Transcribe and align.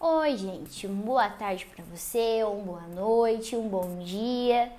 Oi, 0.00 0.36
gente, 0.36 0.86
boa 0.86 1.28
tarde 1.28 1.66
para 1.66 1.84
você, 1.86 2.44
uma 2.44 2.62
boa 2.62 2.86
noite, 2.86 3.56
um 3.56 3.68
bom 3.68 3.98
dia. 3.98 4.70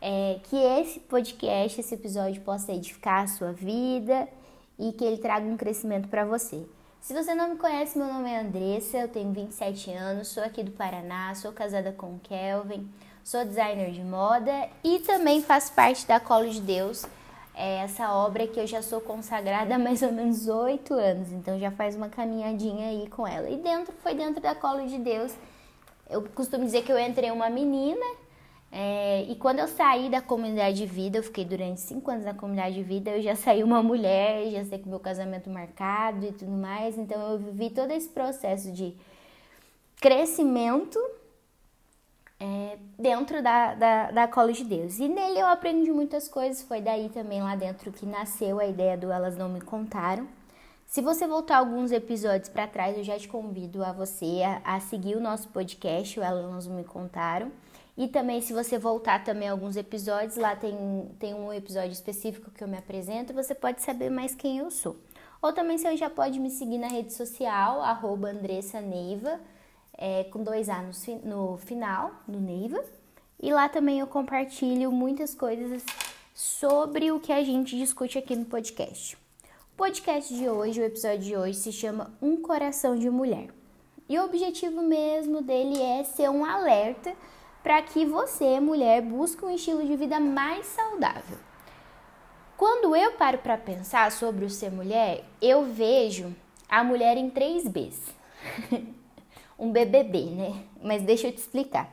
É, 0.00 0.40
que 0.42 0.56
esse 0.56 0.98
podcast, 0.98 1.78
esse 1.78 1.94
episódio 1.94 2.42
possa 2.42 2.72
edificar 2.72 3.22
a 3.22 3.26
sua 3.28 3.52
vida 3.52 4.26
e 4.76 4.90
que 4.90 5.04
ele 5.04 5.18
traga 5.18 5.46
um 5.46 5.56
crescimento 5.56 6.08
para 6.08 6.24
você. 6.24 6.66
Se 7.00 7.14
você 7.14 7.36
não 7.36 7.50
me 7.50 7.56
conhece, 7.56 7.96
meu 7.96 8.08
nome 8.08 8.28
é 8.30 8.40
Andressa, 8.40 8.98
eu 8.98 9.06
tenho 9.06 9.32
27 9.32 9.92
anos, 9.92 10.26
sou 10.26 10.42
aqui 10.42 10.64
do 10.64 10.72
Paraná, 10.72 11.32
sou 11.36 11.52
casada 11.52 11.92
com 11.92 12.16
o 12.16 12.20
Kelvin, 12.24 12.90
sou 13.22 13.44
designer 13.44 13.92
de 13.92 14.02
moda 14.02 14.68
e 14.82 14.98
também 14.98 15.40
faço 15.40 15.72
parte 15.72 16.04
da 16.04 16.18
Colo 16.18 16.50
de 16.50 16.60
Deus, 16.60 17.06
é 17.58 17.78
essa 17.78 18.12
obra 18.12 18.46
que 18.46 18.60
eu 18.60 18.66
já 18.66 18.80
sou 18.80 19.00
consagrada 19.00 19.74
há 19.76 19.78
mais 19.78 20.00
ou 20.02 20.12
menos 20.12 20.46
oito 20.46 20.94
anos, 20.94 21.32
então 21.32 21.58
já 21.58 21.72
faz 21.72 21.96
uma 21.96 22.08
caminhadinha 22.08 22.88
aí 22.88 23.08
com 23.08 23.26
ela. 23.26 23.50
E 23.50 23.56
dentro, 23.56 23.92
foi 24.02 24.14
dentro 24.14 24.40
da 24.40 24.54
Colo 24.54 24.86
de 24.86 24.98
Deus. 24.98 25.34
Eu 26.08 26.22
costumo 26.22 26.64
dizer 26.64 26.84
que 26.84 26.92
eu 26.92 26.98
entrei 26.98 27.30
uma 27.32 27.50
menina, 27.50 28.06
é, 28.70 29.24
e 29.28 29.34
quando 29.34 29.58
eu 29.58 29.66
saí 29.66 30.08
da 30.08 30.20
comunidade 30.20 30.76
de 30.76 30.86
vida, 30.86 31.18
eu 31.18 31.22
fiquei 31.22 31.44
durante 31.44 31.80
cinco 31.80 32.10
anos 32.10 32.24
na 32.24 32.32
comunidade 32.32 32.76
de 32.76 32.82
vida, 32.82 33.10
eu 33.10 33.22
já 33.22 33.34
saí 33.34 33.62
uma 33.62 33.82
mulher, 33.82 34.48
já 34.50 34.64
sei 34.64 34.78
com 34.78 34.88
meu 34.88 35.00
casamento 35.00 35.50
marcado 35.50 36.26
e 36.26 36.32
tudo 36.32 36.52
mais, 36.52 36.96
então 36.96 37.32
eu 37.32 37.38
vivi 37.38 37.70
todo 37.70 37.90
esse 37.90 38.08
processo 38.08 38.70
de 38.70 38.94
crescimento 40.00 40.98
é, 42.40 42.78
dentro 42.98 43.42
da, 43.42 43.74
da, 43.74 44.10
da 44.10 44.28
Cola 44.28 44.52
de 44.52 44.64
Deus. 44.64 44.98
E 44.98 45.08
nele 45.08 45.40
eu 45.40 45.46
aprendi 45.46 45.90
muitas 45.90 46.28
coisas, 46.28 46.62
foi 46.62 46.80
daí 46.80 47.08
também 47.08 47.42
lá 47.42 47.56
dentro 47.56 47.90
que 47.92 48.06
nasceu 48.06 48.60
a 48.60 48.66
ideia 48.66 48.96
do 48.96 49.10
Elas 49.10 49.36
Não 49.36 49.48
Me 49.48 49.60
Contaram. 49.60 50.26
Se 50.86 51.02
você 51.02 51.26
voltar 51.26 51.58
alguns 51.58 51.92
episódios 51.92 52.48
para 52.48 52.66
trás, 52.66 52.96
eu 52.96 53.04
já 53.04 53.18
te 53.18 53.28
convido 53.28 53.84
a 53.84 53.92
você 53.92 54.42
a, 54.42 54.76
a, 54.76 54.80
seguir 54.80 55.16
o 55.16 55.20
nosso 55.20 55.48
podcast, 55.48 56.18
o 56.18 56.22
Elas 56.22 56.66
Não 56.66 56.76
Me 56.76 56.84
Contaram. 56.84 57.52
E 57.94 58.06
também, 58.06 58.40
se 58.40 58.52
você 58.52 58.78
voltar 58.78 59.24
também 59.24 59.48
alguns 59.48 59.76
episódios, 59.76 60.36
lá 60.36 60.54
tem, 60.54 61.10
tem 61.18 61.34
um 61.34 61.52
episódio 61.52 61.90
específico 61.90 62.50
que 62.50 62.62
eu 62.62 62.68
me 62.68 62.78
apresento, 62.78 63.34
você 63.34 63.54
pode 63.54 63.82
saber 63.82 64.08
mais 64.08 64.34
quem 64.34 64.58
eu 64.58 64.70
sou. 64.70 64.96
Ou 65.42 65.52
também 65.52 65.76
você 65.76 65.96
já 65.96 66.08
pode 66.08 66.38
me 66.38 66.48
seguir 66.48 66.78
na 66.78 66.88
rede 66.88 67.12
social, 67.12 67.82
arroba 67.82 68.30
Andressa 68.30 68.80
Neiva, 68.80 69.40
é, 69.98 70.24
com 70.24 70.44
dois 70.44 70.68
A 70.68 70.80
no, 70.80 70.92
no 71.24 71.58
final, 71.58 72.12
no 72.26 72.40
Neiva. 72.40 72.82
E 73.40 73.52
lá 73.52 73.68
também 73.68 73.98
eu 73.98 74.06
compartilho 74.06 74.90
muitas 74.92 75.34
coisas 75.34 75.84
sobre 76.32 77.10
o 77.10 77.18
que 77.18 77.32
a 77.32 77.42
gente 77.42 77.76
discute 77.76 78.16
aqui 78.16 78.36
no 78.36 78.44
podcast. 78.44 79.16
O 79.72 79.76
podcast 79.76 80.32
de 80.32 80.48
hoje, 80.48 80.80
o 80.80 80.84
episódio 80.84 81.18
de 81.18 81.36
hoje, 81.36 81.58
se 81.58 81.72
chama 81.72 82.12
Um 82.22 82.36
Coração 82.36 82.96
de 82.96 83.10
Mulher. 83.10 83.48
E 84.08 84.18
o 84.18 84.24
objetivo 84.24 84.80
mesmo 84.82 85.42
dele 85.42 85.82
é 85.82 86.02
ser 86.04 86.30
um 86.30 86.44
alerta 86.44 87.14
para 87.62 87.82
que 87.82 88.06
você, 88.06 88.58
mulher, 88.58 89.02
busque 89.02 89.44
um 89.44 89.50
estilo 89.50 89.84
de 89.84 89.96
vida 89.96 90.18
mais 90.18 90.66
saudável. 90.66 91.38
Quando 92.56 92.96
eu 92.96 93.12
paro 93.12 93.38
para 93.38 93.58
pensar 93.58 94.10
sobre 94.10 94.44
o 94.44 94.50
ser 94.50 94.72
mulher, 94.72 95.24
eu 95.40 95.64
vejo 95.64 96.34
a 96.68 96.82
mulher 96.82 97.16
em 97.16 97.30
três 97.30 97.68
Bs. 97.68 98.00
um 99.58 99.72
BBB, 99.72 100.24
né? 100.26 100.64
Mas 100.82 101.02
deixa 101.02 101.26
eu 101.26 101.32
te 101.32 101.38
explicar. 101.38 101.90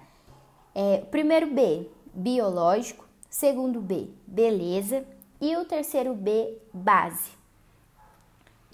É, 0.73 0.97
primeiro 1.09 1.47
B, 1.47 1.89
biológico. 2.13 3.05
Segundo 3.29 3.81
B, 3.81 4.09
beleza. 4.27 5.05
E 5.41 5.55
o 5.57 5.65
terceiro 5.65 6.13
B, 6.13 6.57
base, 6.73 7.31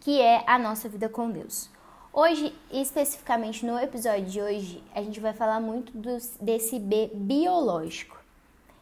que 0.02 0.22
é 0.22 0.44
a 0.46 0.60
nossa 0.60 0.88
vida 0.88 1.10
com 1.10 1.32
Deus. 1.32 1.70
Hoje, 2.14 2.54
especificamente 2.72 3.66
no 3.66 3.80
episódio 3.80 4.26
de 4.26 4.42
hoje, 4.42 4.84
a 4.94 5.02
gente 5.02 5.20
vai 5.20 5.34
falar 5.34 5.60
muito 5.60 5.94
desse 6.40 6.78
B 6.78 7.10
biológico. 7.14 8.20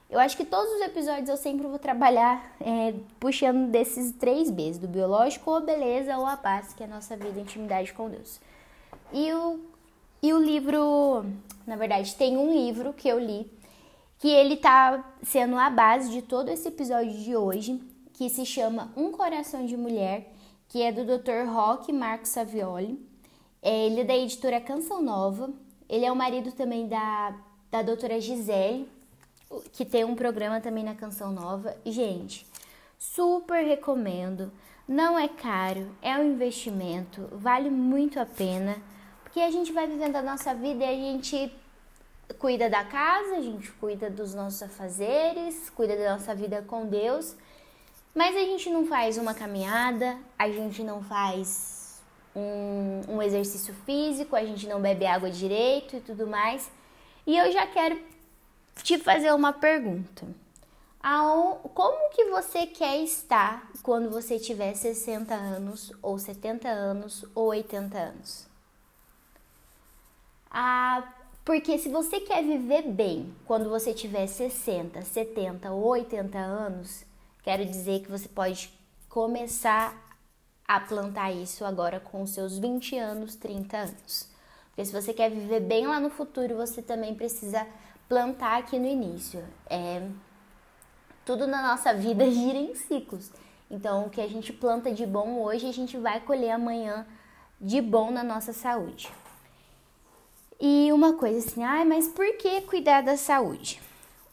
Eu 0.09 0.19
acho 0.19 0.35
que 0.35 0.43
todos 0.43 0.73
os 0.73 0.81
episódios 0.81 1.29
eu 1.29 1.37
sempre 1.37 1.67
vou 1.67 1.77
trabalhar 1.77 2.55
é, 2.59 2.95
puxando 3.19 3.69
desses 3.69 4.11
três 4.13 4.49
Bs, 4.49 4.79
do 4.79 4.87
biológico, 4.87 5.51
ou 5.51 5.57
a 5.57 5.61
beleza, 5.61 6.17
ou 6.17 6.25
a 6.25 6.35
paz, 6.35 6.73
que 6.73 6.81
é 6.81 6.87
a 6.87 6.89
nossa 6.89 7.15
vida 7.15 7.37
e 7.37 7.43
intimidade 7.43 7.93
com 7.93 8.09
Deus. 8.09 8.41
E 9.13 9.31
o 9.31 9.59
e 10.21 10.33
o 10.33 10.39
livro, 10.39 11.25
na 11.65 11.75
verdade, 11.75 12.15
tem 12.15 12.37
um 12.37 12.53
livro 12.53 12.93
que 12.93 13.07
eu 13.07 13.19
li 13.19 13.59
que 14.19 14.27
ele 14.27 14.57
tá 14.57 15.13
sendo 15.23 15.57
a 15.57 15.69
base 15.69 16.11
de 16.11 16.21
todo 16.21 16.49
esse 16.49 16.67
episódio 16.67 17.13
de 17.13 17.35
hoje, 17.35 17.81
que 18.13 18.29
se 18.29 18.45
chama 18.45 18.91
Um 18.95 19.13
Coração 19.13 19.65
de 19.65 19.77
Mulher, 19.77 20.33
que 20.67 20.81
é 20.81 20.91
do 20.91 21.05
Dr. 21.05 21.49
Roque 21.49 21.93
Marco 21.93 22.27
Savioli. 22.27 22.99
É, 23.61 23.85
ele 23.85 24.01
é 24.01 24.03
da 24.03 24.15
editora 24.15 24.59
Canção 24.59 25.01
Nova. 25.01 25.49
Ele 25.87 26.05
é 26.05 26.11
o 26.11 26.15
marido 26.15 26.51
também 26.51 26.87
da, 26.87 27.33
da 27.71 27.81
doutora 27.81 28.19
Gisele, 28.19 28.89
que 29.71 29.85
tem 29.85 30.03
um 30.03 30.15
programa 30.15 30.59
também 30.59 30.83
na 30.83 30.95
Canção 30.95 31.31
Nova. 31.31 31.75
Gente, 31.85 32.45
super 32.97 33.65
recomendo. 33.65 34.51
Não 34.85 35.17
é 35.17 35.29
caro, 35.29 35.89
é 36.01 36.17
um 36.17 36.33
investimento, 36.33 37.29
vale 37.31 37.69
muito 37.69 38.19
a 38.19 38.25
pena. 38.25 38.75
Porque 39.39 39.55
a 39.55 39.57
gente 39.57 39.71
vai 39.71 39.87
vivendo 39.87 40.17
a 40.17 40.21
nossa 40.21 40.53
vida 40.53 40.83
e 40.83 40.85
a 40.85 40.93
gente 40.93 41.49
cuida 42.37 42.69
da 42.69 42.83
casa, 42.83 43.37
a 43.37 43.41
gente 43.41 43.71
cuida 43.71 44.09
dos 44.09 44.33
nossos 44.35 44.61
afazeres, 44.61 45.69
cuida 45.69 45.95
da 45.95 46.11
nossa 46.11 46.35
vida 46.35 46.61
com 46.67 46.85
Deus, 46.85 47.37
mas 48.13 48.35
a 48.35 48.41
gente 48.41 48.69
não 48.69 48.85
faz 48.85 49.17
uma 49.17 49.33
caminhada, 49.33 50.17
a 50.37 50.49
gente 50.49 50.83
não 50.83 51.01
faz 51.01 52.01
um, 52.35 53.15
um 53.15 53.21
exercício 53.21 53.73
físico, 53.85 54.35
a 54.35 54.43
gente 54.43 54.67
não 54.67 54.81
bebe 54.81 55.05
água 55.05 55.31
direito 55.31 55.95
e 55.95 56.01
tudo 56.01 56.27
mais. 56.27 56.69
E 57.25 57.37
eu 57.37 57.49
já 57.49 57.65
quero 57.65 57.97
te 58.83 58.97
fazer 58.97 59.33
uma 59.33 59.53
pergunta. 59.53 60.27
Como 61.73 62.09
que 62.09 62.25
você 62.25 62.65
quer 62.65 62.97
estar 62.97 63.71
quando 63.83 64.09
você 64.09 64.37
tiver 64.37 64.75
60 64.75 65.33
anos, 65.33 65.93
ou 66.01 66.19
70 66.19 66.67
anos, 66.67 67.23
ou 67.33 67.45
80 67.45 67.97
anos? 67.97 68.48
Ah, 70.49 71.03
porque 71.45 71.77
se 71.77 71.89
você 71.89 72.19
quer 72.19 72.43
viver 72.43 72.83
bem 72.83 73.33
quando 73.45 73.69
você 73.69 73.93
tiver 73.93 74.27
60, 74.27 75.01
70 75.01 75.71
ou 75.71 75.87
80 75.87 76.37
anos, 76.37 77.03
quero 77.43 77.65
dizer 77.65 78.01
que 78.01 78.11
você 78.11 78.27
pode 78.27 78.71
começar 79.07 79.95
a 80.67 80.79
plantar 80.79 81.31
isso 81.31 81.65
agora 81.65 81.99
com 81.99 82.25
seus 82.27 82.59
20 82.59 82.97
anos, 82.97 83.35
30 83.35 83.77
anos. 83.77 84.29
Porque 84.67 84.85
se 84.85 84.91
você 84.91 85.13
quer 85.13 85.31
viver 85.31 85.59
bem 85.59 85.87
lá 85.87 85.99
no 85.99 86.09
futuro, 86.09 86.55
você 86.55 86.81
também 86.81 87.15
precisa 87.15 87.65
plantar 88.07 88.59
aqui 88.59 88.77
no 88.77 88.85
início. 88.85 89.43
É, 89.67 90.07
tudo 91.25 91.47
na 91.47 91.61
nossa 91.61 91.93
vida 91.93 92.25
gira 92.29 92.57
em 92.57 92.75
ciclos. 92.75 93.31
Então, 93.69 94.05
o 94.05 94.09
que 94.09 94.21
a 94.21 94.27
gente 94.27 94.53
planta 94.53 94.91
de 94.91 95.05
bom 95.05 95.41
hoje, 95.41 95.67
a 95.67 95.73
gente 95.73 95.97
vai 95.97 96.19
colher 96.19 96.51
amanhã 96.51 97.05
de 97.59 97.81
bom 97.81 98.09
na 98.11 98.23
nossa 98.23 98.53
saúde. 98.53 99.11
E 100.59 100.91
uma 100.91 101.13
coisa 101.13 101.37
assim, 101.37 101.63
ah, 101.63 101.85
mas 101.85 102.09
por 102.09 102.25
que 102.35 102.59
cuidar 102.61 103.01
da 103.01 103.15
saúde? 103.15 103.81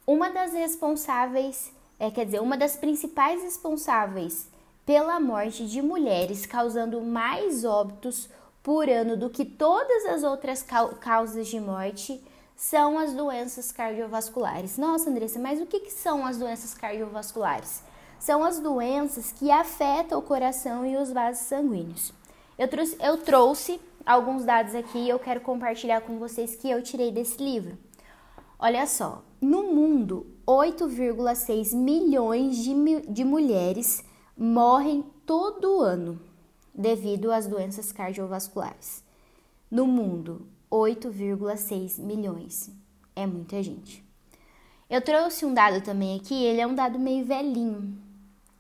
Uma 0.04 0.28
das 0.28 0.52
responsáveis, 0.52 1.70
é, 2.00 2.10
quer 2.10 2.24
dizer, 2.24 2.40
uma 2.40 2.56
das 2.56 2.74
principais 2.74 3.42
responsáveis 3.42 4.48
pela 4.84 5.20
morte 5.20 5.66
de 5.66 5.80
mulheres, 5.80 6.44
causando 6.44 7.00
mais 7.00 7.64
óbitos 7.64 8.28
por 8.60 8.88
ano 8.88 9.16
do 9.16 9.30
que 9.30 9.44
todas 9.44 10.04
as 10.06 10.24
outras 10.24 10.66
causas 11.00 11.46
de 11.46 11.60
morte, 11.60 12.20
são 12.56 12.98
as 12.98 13.12
doenças 13.12 13.70
cardiovasculares. 13.70 14.76
Nossa, 14.76 15.10
Andressa, 15.10 15.38
mas 15.38 15.60
o 15.60 15.66
que, 15.66 15.78
que 15.78 15.92
são 15.92 16.26
as 16.26 16.38
doenças 16.38 16.74
cardiovasculares? 16.74 17.82
São 18.18 18.42
as 18.42 18.58
doenças 18.58 19.30
que 19.30 19.50
afetam 19.50 20.18
o 20.18 20.22
coração 20.22 20.84
e 20.84 20.96
os 20.96 21.12
vasos 21.12 21.46
sanguíneos. 21.46 22.12
Eu 22.58 22.66
trouxe, 22.66 22.96
eu 23.00 23.18
trouxe 23.18 23.80
alguns 24.06 24.44
dados 24.44 24.74
aqui 24.74 24.98
e 24.98 25.08
eu 25.08 25.18
quero 25.18 25.40
compartilhar 25.40 26.00
com 26.00 26.18
vocês 26.18 26.54
que 26.54 26.70
eu 26.70 26.82
tirei 26.82 27.10
desse 27.10 27.42
livro. 27.42 27.76
Olha 28.58 28.86
só, 28.86 29.22
no 29.40 29.64
mundo, 29.64 30.26
8,6 30.46 31.74
milhões 31.74 32.56
de, 32.56 32.72
de 33.08 33.24
mulheres 33.24 34.04
morrem 34.38 35.04
todo 35.26 35.80
ano 35.80 36.20
devido 36.72 37.32
às 37.32 37.46
doenças 37.46 37.90
cardiovasculares. 37.90 39.04
No 39.70 39.86
mundo, 39.86 40.46
8,6 40.70 41.98
milhões. 42.00 42.70
É 43.14 43.26
muita 43.26 43.62
gente. 43.62 44.04
Eu 44.88 45.02
trouxe 45.02 45.44
um 45.44 45.52
dado 45.52 45.82
também 45.82 46.16
aqui, 46.16 46.44
ele 46.44 46.60
é 46.60 46.66
um 46.66 46.74
dado 46.74 46.98
meio 46.98 47.24
velhinho. 47.24 47.98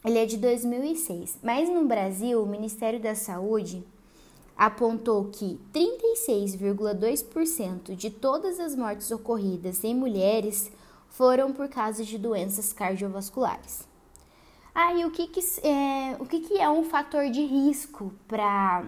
Ele 0.04 0.18
é 0.18 0.26
de 0.26 0.36
2006, 0.36 1.38
mas 1.42 1.68
no 1.68 1.84
Brasil, 1.84 2.42
o 2.42 2.46
Ministério 2.46 3.00
da 3.00 3.14
Saúde 3.14 3.84
apontou 4.56 5.26
que 5.26 5.60
36,2% 5.72 7.94
de 7.94 8.10
todas 8.10 8.58
as 8.58 8.74
mortes 8.74 9.10
ocorridas 9.10 9.84
em 9.84 9.94
mulheres 9.94 10.72
foram 11.10 11.52
por 11.52 11.68
causa 11.68 12.02
de 12.04 12.16
doenças 12.16 12.72
cardiovasculares. 12.72 13.86
Ah, 14.74 14.94
e 14.94 15.04
o 15.04 15.10
que, 15.10 15.26
que, 15.26 15.40
é, 15.66 16.16
o 16.18 16.26
que, 16.26 16.40
que 16.40 16.58
é 16.58 16.68
um 16.68 16.84
fator 16.84 17.30
de 17.30 17.44
risco 17.44 18.12
para 18.28 18.84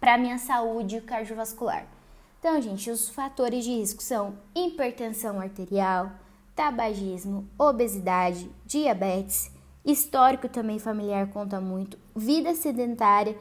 a 0.00 0.18
minha 0.18 0.38
saúde 0.38 1.00
cardiovascular? 1.00 1.86
Então, 2.38 2.60
gente, 2.60 2.90
os 2.90 3.08
fatores 3.08 3.64
de 3.64 3.70
risco 3.70 4.02
são 4.02 4.34
hipertensão 4.54 5.40
arterial, 5.40 6.12
tabagismo, 6.54 7.48
obesidade, 7.58 8.48
diabetes, 8.64 9.50
histórico 9.84 10.48
também 10.48 10.78
familiar 10.78 11.28
conta 11.30 11.60
muito, 11.60 11.98
vida 12.14 12.54
sedentária, 12.54 13.36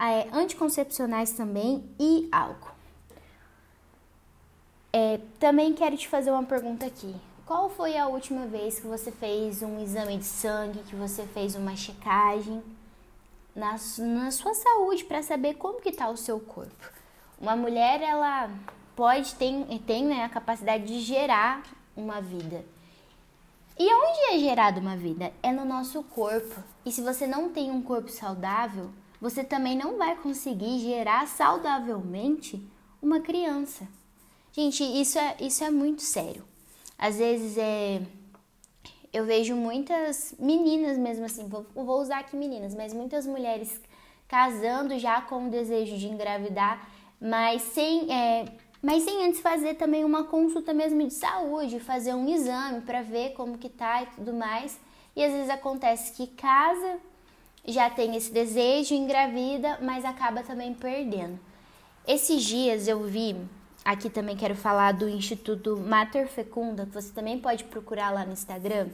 é, 0.00 0.28
anticoncepcionais 0.32 1.32
também 1.32 1.84
e 1.98 2.28
álcool. 2.30 2.72
É, 4.92 5.20
também 5.38 5.74
quero 5.74 5.96
te 5.96 6.08
fazer 6.08 6.30
uma 6.30 6.44
pergunta 6.44 6.86
aqui. 6.86 7.14
Qual 7.44 7.68
foi 7.68 7.96
a 7.96 8.06
última 8.06 8.46
vez 8.46 8.78
que 8.78 8.86
você 8.86 9.10
fez 9.10 9.62
um 9.62 9.82
exame 9.82 10.18
de 10.18 10.24
sangue, 10.24 10.82
que 10.84 10.94
você 10.94 11.26
fez 11.26 11.54
uma 11.54 11.74
checagem 11.74 12.62
na, 13.54 13.76
na 13.98 14.30
sua 14.30 14.54
saúde 14.54 15.04
para 15.04 15.22
saber 15.22 15.54
como 15.54 15.80
que 15.80 15.88
está 15.88 16.08
o 16.08 16.16
seu 16.16 16.38
corpo? 16.38 16.92
Uma 17.40 17.56
mulher, 17.56 18.02
ela 18.02 18.50
pode, 18.94 19.34
tem, 19.34 19.64
tem 19.86 20.04
né, 20.04 20.24
a 20.24 20.28
capacidade 20.28 20.86
de 20.86 21.00
gerar 21.00 21.62
uma 21.96 22.20
vida. 22.20 22.64
E 23.78 23.94
onde 23.94 24.34
é 24.34 24.38
gerada 24.40 24.80
uma 24.80 24.96
vida? 24.96 25.32
É 25.42 25.52
no 25.52 25.64
nosso 25.64 26.02
corpo. 26.02 26.62
E 26.84 26.90
se 26.90 27.00
você 27.00 27.26
não 27.26 27.48
tem 27.48 27.70
um 27.70 27.80
corpo 27.80 28.10
saudável, 28.10 28.90
você 29.20 29.42
também 29.42 29.76
não 29.76 29.96
vai 29.96 30.16
conseguir 30.16 30.78
gerar 30.78 31.26
saudavelmente 31.26 32.64
uma 33.02 33.20
criança. 33.20 33.86
Gente, 34.52 34.82
isso 34.82 35.18
é, 35.18 35.36
isso 35.40 35.62
é 35.62 35.70
muito 35.70 36.02
sério. 36.02 36.44
Às 36.98 37.18
vezes 37.18 37.56
é. 37.56 38.02
Eu 39.12 39.24
vejo 39.24 39.56
muitas 39.56 40.34
meninas 40.38 40.98
mesmo 40.98 41.24
assim, 41.24 41.48
vou, 41.48 41.64
vou 41.74 42.00
usar 42.00 42.18
aqui 42.18 42.36
meninas, 42.36 42.74
mas 42.74 42.92
muitas 42.92 43.26
mulheres 43.26 43.80
casando 44.28 44.98
já 44.98 45.22
com 45.22 45.46
o 45.46 45.50
desejo 45.50 45.96
de 45.96 46.08
engravidar, 46.08 46.86
mas 47.18 47.62
sem, 47.62 48.12
é, 48.12 48.44
mas 48.82 49.02
sem 49.04 49.24
antes 49.24 49.40
fazer 49.40 49.74
também 49.74 50.04
uma 50.04 50.24
consulta 50.24 50.74
mesmo 50.74 51.06
de 51.06 51.14
saúde, 51.14 51.80
fazer 51.80 52.14
um 52.14 52.28
exame 52.28 52.82
para 52.82 53.00
ver 53.00 53.32
como 53.32 53.56
que 53.56 53.70
tá 53.70 54.02
e 54.02 54.06
tudo 54.06 54.34
mais. 54.34 54.78
E 55.16 55.24
às 55.24 55.32
vezes 55.32 55.50
acontece 55.50 56.12
que 56.12 56.26
casa, 56.26 56.98
já 57.72 57.90
tem 57.90 58.16
esse 58.16 58.32
desejo, 58.32 58.94
engravida, 58.94 59.78
mas 59.82 60.04
acaba 60.04 60.42
também 60.42 60.72
perdendo. 60.72 61.38
Esses 62.06 62.42
dias 62.42 62.88
eu 62.88 63.02
vi, 63.04 63.36
aqui 63.84 64.08
também 64.08 64.36
quero 64.36 64.54
falar 64.54 64.92
do 64.92 65.08
Instituto 65.08 65.76
Mater 65.76 66.26
Fecunda, 66.26 66.86
que 66.86 66.92
você 66.92 67.12
também 67.12 67.38
pode 67.38 67.64
procurar 67.64 68.10
lá 68.10 68.24
no 68.24 68.32
Instagram, 68.32 68.88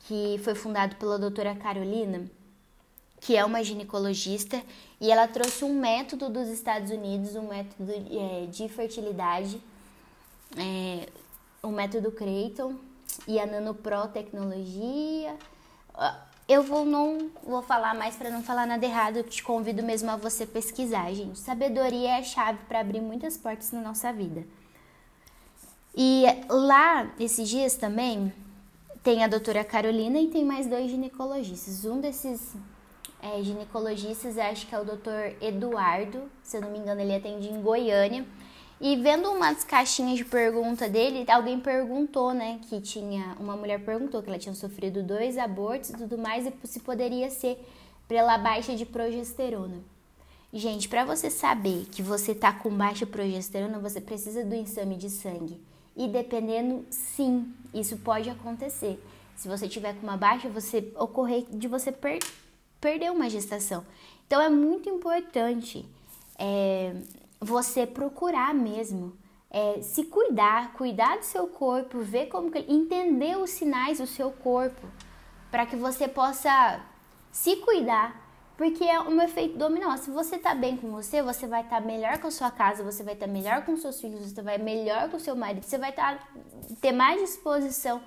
que 0.00 0.38
foi 0.44 0.54
fundado 0.54 0.96
pela 0.96 1.18
doutora 1.18 1.54
Carolina, 1.54 2.30
que 3.20 3.36
é 3.36 3.44
uma 3.44 3.64
ginecologista, 3.64 4.62
e 5.00 5.10
ela 5.10 5.26
trouxe 5.26 5.64
um 5.64 5.78
método 5.78 6.28
dos 6.28 6.48
Estados 6.48 6.90
Unidos, 6.90 7.34
um 7.36 7.48
método 7.48 7.90
é, 7.90 8.46
de 8.46 8.68
fertilidade, 8.68 9.60
é, 10.58 11.08
o 11.62 11.68
método 11.68 12.10
Creighton 12.10 12.74
e 13.26 13.38
a 13.38 13.46
Nanopro 13.46 14.08
Tecnologia 14.08 15.36
eu 16.50 16.64
vou 16.64 16.84
não 16.84 17.30
vou 17.44 17.62
falar 17.62 17.94
mais 17.94 18.16
para 18.16 18.28
não 18.28 18.42
falar 18.42 18.66
nada 18.66 18.84
errado, 18.84 19.18
eu 19.18 19.22
te 19.22 19.40
convido 19.40 19.84
mesmo 19.84 20.10
a 20.10 20.16
você 20.16 20.44
pesquisar, 20.44 21.12
gente. 21.14 21.38
Sabedoria 21.38 22.08
é 22.08 22.18
a 22.18 22.22
chave 22.24 22.58
para 22.66 22.80
abrir 22.80 23.00
muitas 23.00 23.36
portas 23.36 23.70
na 23.70 23.80
nossa 23.80 24.12
vida. 24.12 24.44
E 25.94 26.24
lá, 26.48 27.08
esses 27.20 27.48
dias 27.48 27.76
também, 27.76 28.32
tem 29.00 29.22
a 29.22 29.28
doutora 29.28 29.62
Carolina 29.62 30.18
e 30.18 30.26
tem 30.26 30.44
mais 30.44 30.66
dois 30.66 30.90
ginecologistas. 30.90 31.84
Um 31.84 32.00
desses 32.00 32.56
é, 33.22 33.40
ginecologistas, 33.44 34.36
acho 34.36 34.66
que 34.66 34.74
é 34.74 34.80
o 34.80 34.84
doutor 34.84 35.36
Eduardo, 35.40 36.28
se 36.42 36.56
eu 36.56 36.62
não 36.62 36.72
me 36.72 36.80
engano, 36.80 37.00
ele 37.00 37.14
atende 37.14 37.48
em 37.48 37.62
Goiânia. 37.62 38.26
E 38.80 38.96
vendo 38.96 39.30
umas 39.30 39.62
caixinhas 39.62 40.16
de 40.16 40.24
pergunta 40.24 40.88
dele, 40.88 41.30
alguém 41.30 41.60
perguntou, 41.60 42.32
né, 42.32 42.58
que 42.62 42.80
tinha, 42.80 43.36
uma 43.38 43.54
mulher 43.54 43.84
perguntou 43.84 44.22
que 44.22 44.30
ela 44.30 44.38
tinha 44.38 44.54
sofrido 44.54 45.02
dois 45.02 45.36
abortos 45.36 45.90
e 45.90 45.96
tudo 45.98 46.16
mais 46.16 46.46
e 46.46 46.52
se 46.64 46.80
poderia 46.80 47.28
ser 47.28 47.62
pela 48.08 48.38
baixa 48.38 48.74
de 48.74 48.86
progesterona. 48.86 49.82
Gente, 50.52 50.88
para 50.88 51.04
você 51.04 51.30
saber 51.30 51.86
que 51.92 52.02
você 52.02 52.34
tá 52.34 52.52
com 52.52 52.70
baixa 52.70 53.06
progesterona, 53.06 53.78
você 53.78 54.00
precisa 54.00 54.44
do 54.44 54.54
exame 54.54 54.96
de 54.96 55.10
sangue. 55.10 55.60
E 55.94 56.08
dependendo, 56.08 56.84
sim, 56.90 57.52
isso 57.74 57.98
pode 57.98 58.30
acontecer. 58.30 58.98
Se 59.36 59.46
você 59.46 59.68
tiver 59.68 59.94
com 59.94 60.06
uma 60.06 60.16
baixa, 60.16 60.48
você 60.48 60.90
ocorrer 60.96 61.44
de 61.50 61.68
você 61.68 61.92
per 61.92 62.18
perder 62.80 63.12
uma 63.12 63.28
gestação. 63.28 63.84
Então 64.26 64.40
é 64.40 64.48
muito 64.48 64.88
importante 64.88 65.84
é, 66.38 66.94
você 67.40 67.86
procurar 67.86 68.54
mesmo 68.54 69.16
é, 69.50 69.80
se 69.82 70.04
cuidar, 70.04 70.72
cuidar 70.74 71.18
do 71.18 71.24
seu 71.24 71.48
corpo, 71.48 71.98
ver 71.98 72.26
como 72.26 72.50
que, 72.50 72.58
entender 72.68 73.36
os 73.36 73.50
sinais 73.50 73.98
do 73.98 74.06
seu 74.06 74.30
corpo, 74.30 74.86
para 75.50 75.66
que 75.66 75.74
você 75.74 76.06
possa 76.06 76.80
se 77.32 77.56
cuidar, 77.56 78.28
porque 78.56 78.84
é 78.84 79.00
um 79.00 79.20
efeito 79.20 79.58
dominó. 79.58 79.96
Se 79.96 80.10
você 80.10 80.38
tá 80.38 80.54
bem 80.54 80.76
com 80.76 80.90
você, 80.92 81.20
você 81.22 81.48
vai 81.48 81.62
estar 81.62 81.80
tá 81.80 81.86
melhor 81.86 82.18
com 82.18 82.28
a 82.28 82.30
sua 82.30 82.50
casa, 82.50 82.84
você 82.84 83.02
vai 83.02 83.14
estar 83.14 83.26
tá 83.26 83.32
melhor 83.32 83.64
com 83.64 83.76
seus 83.76 84.00
filhos, 84.00 84.20
você 84.20 84.42
vai 84.42 84.58
melhor 84.58 85.10
com 85.10 85.18
seu 85.18 85.34
marido, 85.34 85.64
você 85.64 85.78
vai 85.78 85.92
tá, 85.92 86.20
ter 86.80 86.92
mais 86.92 87.20
disposição 87.20 88.00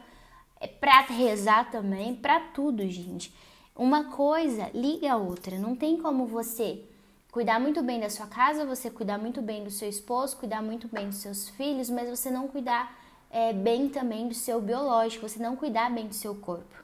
é, 0.62 0.68
para 0.68 1.02
rezar 1.02 1.70
também, 1.70 2.16
para 2.16 2.40
tudo, 2.40 2.88
gente. 2.88 3.34
Uma 3.76 4.12
coisa 4.12 4.70
liga 4.74 5.12
a 5.12 5.18
outra, 5.18 5.58
não 5.58 5.76
tem 5.76 5.98
como 5.98 6.26
você 6.26 6.86
cuidar 7.34 7.60
muito 7.60 7.82
bem 7.82 8.00
da 8.00 8.12
sua 8.12 8.28
casa, 8.28 8.64
você 8.64 8.92
cuidar 8.92 9.18
muito 9.18 9.42
bem 9.42 9.64
do 9.64 9.72
seu 9.72 9.90
esposo, 9.90 10.38
cuidar 10.38 10.62
muito 10.62 10.88
bem 10.88 11.08
dos 11.08 11.18
seus 11.18 11.50
filhos, 11.50 11.90
mas 11.90 12.08
você 12.08 12.30
não 12.30 12.48
cuidar 12.48 12.96
é, 13.32 13.52
bem 13.52 13.90
também 13.90 14.28
do 14.28 14.36
seu 14.36 14.62
biológico, 14.62 15.28
você 15.28 15.42
não 15.42 15.56
cuidar 15.56 15.92
bem 15.92 16.08
do 16.08 16.14
seu 16.14 16.36
corpo. 16.36 16.84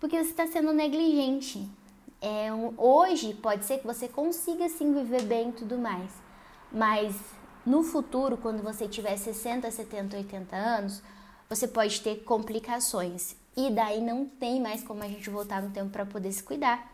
Porque 0.00 0.16
você 0.20 0.30
está 0.30 0.48
sendo 0.48 0.72
negligente. 0.72 1.70
É, 2.20 2.52
um, 2.52 2.74
hoje 2.76 3.34
pode 3.34 3.64
ser 3.64 3.78
que 3.78 3.86
você 3.86 4.08
consiga 4.08 4.68
sim 4.68 4.92
viver 4.92 5.22
bem 5.22 5.50
e 5.50 5.52
tudo 5.52 5.78
mais, 5.78 6.10
mas 6.72 7.14
no 7.64 7.84
futuro, 7.84 8.36
quando 8.36 8.64
você 8.64 8.88
tiver 8.88 9.16
60, 9.16 9.70
70, 9.70 10.16
80 10.16 10.56
anos, 10.56 11.00
você 11.48 11.68
pode 11.68 12.00
ter 12.00 12.24
complicações. 12.24 13.36
E 13.56 13.70
daí 13.70 14.00
não 14.00 14.26
tem 14.26 14.60
mais 14.60 14.82
como 14.82 15.04
a 15.04 15.08
gente 15.08 15.30
voltar 15.30 15.62
no 15.62 15.70
tempo 15.70 15.90
para 15.90 16.04
poder 16.04 16.32
se 16.32 16.42
cuidar. 16.42 16.91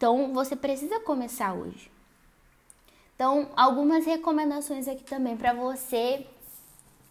Então 0.00 0.32
você 0.32 0.56
precisa 0.56 0.98
começar 1.00 1.52
hoje. 1.52 1.92
Então, 3.14 3.50
algumas 3.54 4.06
recomendações 4.06 4.88
aqui 4.88 5.04
também 5.04 5.36
para 5.36 5.52
você, 5.52 6.26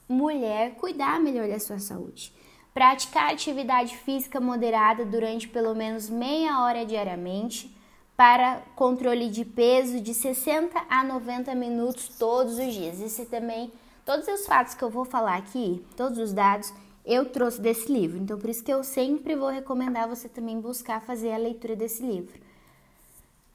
mulher, 0.08 0.72
cuidar 0.72 1.20
melhor 1.20 1.48
da 1.48 1.60
sua 1.60 1.78
saúde. 1.78 2.34
Praticar 2.74 3.32
atividade 3.32 3.96
física 3.96 4.42
moderada 4.42 5.06
durante 5.06 5.48
pelo 5.48 5.76
menos 5.76 6.10
meia 6.10 6.64
hora 6.64 6.84
diariamente 6.84 7.72
para 8.18 8.64
controle 8.76 9.30
de 9.30 9.46
peso 9.46 10.02
de 10.02 10.16
60 10.16 10.84
a 10.90 11.04
90 11.04 11.54
minutos 11.54 12.08
todos 12.18 12.58
os 12.58 12.74
dias. 12.74 13.00
Esse 13.00 13.24
também, 13.28 13.72
todos 14.04 14.28
os 14.28 14.48
fatos 14.48 14.74
que 14.74 14.84
eu 14.84 14.90
vou 14.90 15.06
falar 15.06 15.38
aqui, 15.38 15.86
todos 15.96 16.18
os 16.18 16.34
dados, 16.34 16.74
eu 17.06 17.26
trouxe 17.26 17.62
desse 17.62 17.94
livro. 17.94 18.18
Então, 18.18 18.40
por 18.40 18.50
isso 18.50 18.64
que 18.64 18.74
eu 18.74 18.84
sempre 18.84 19.36
vou 19.36 19.50
recomendar 19.50 20.10
você 20.10 20.28
também 20.28 20.60
buscar 20.60 21.00
fazer 21.02 21.32
a 21.32 21.38
leitura 21.38 21.76
desse 21.76 22.02
livro. 22.02 22.49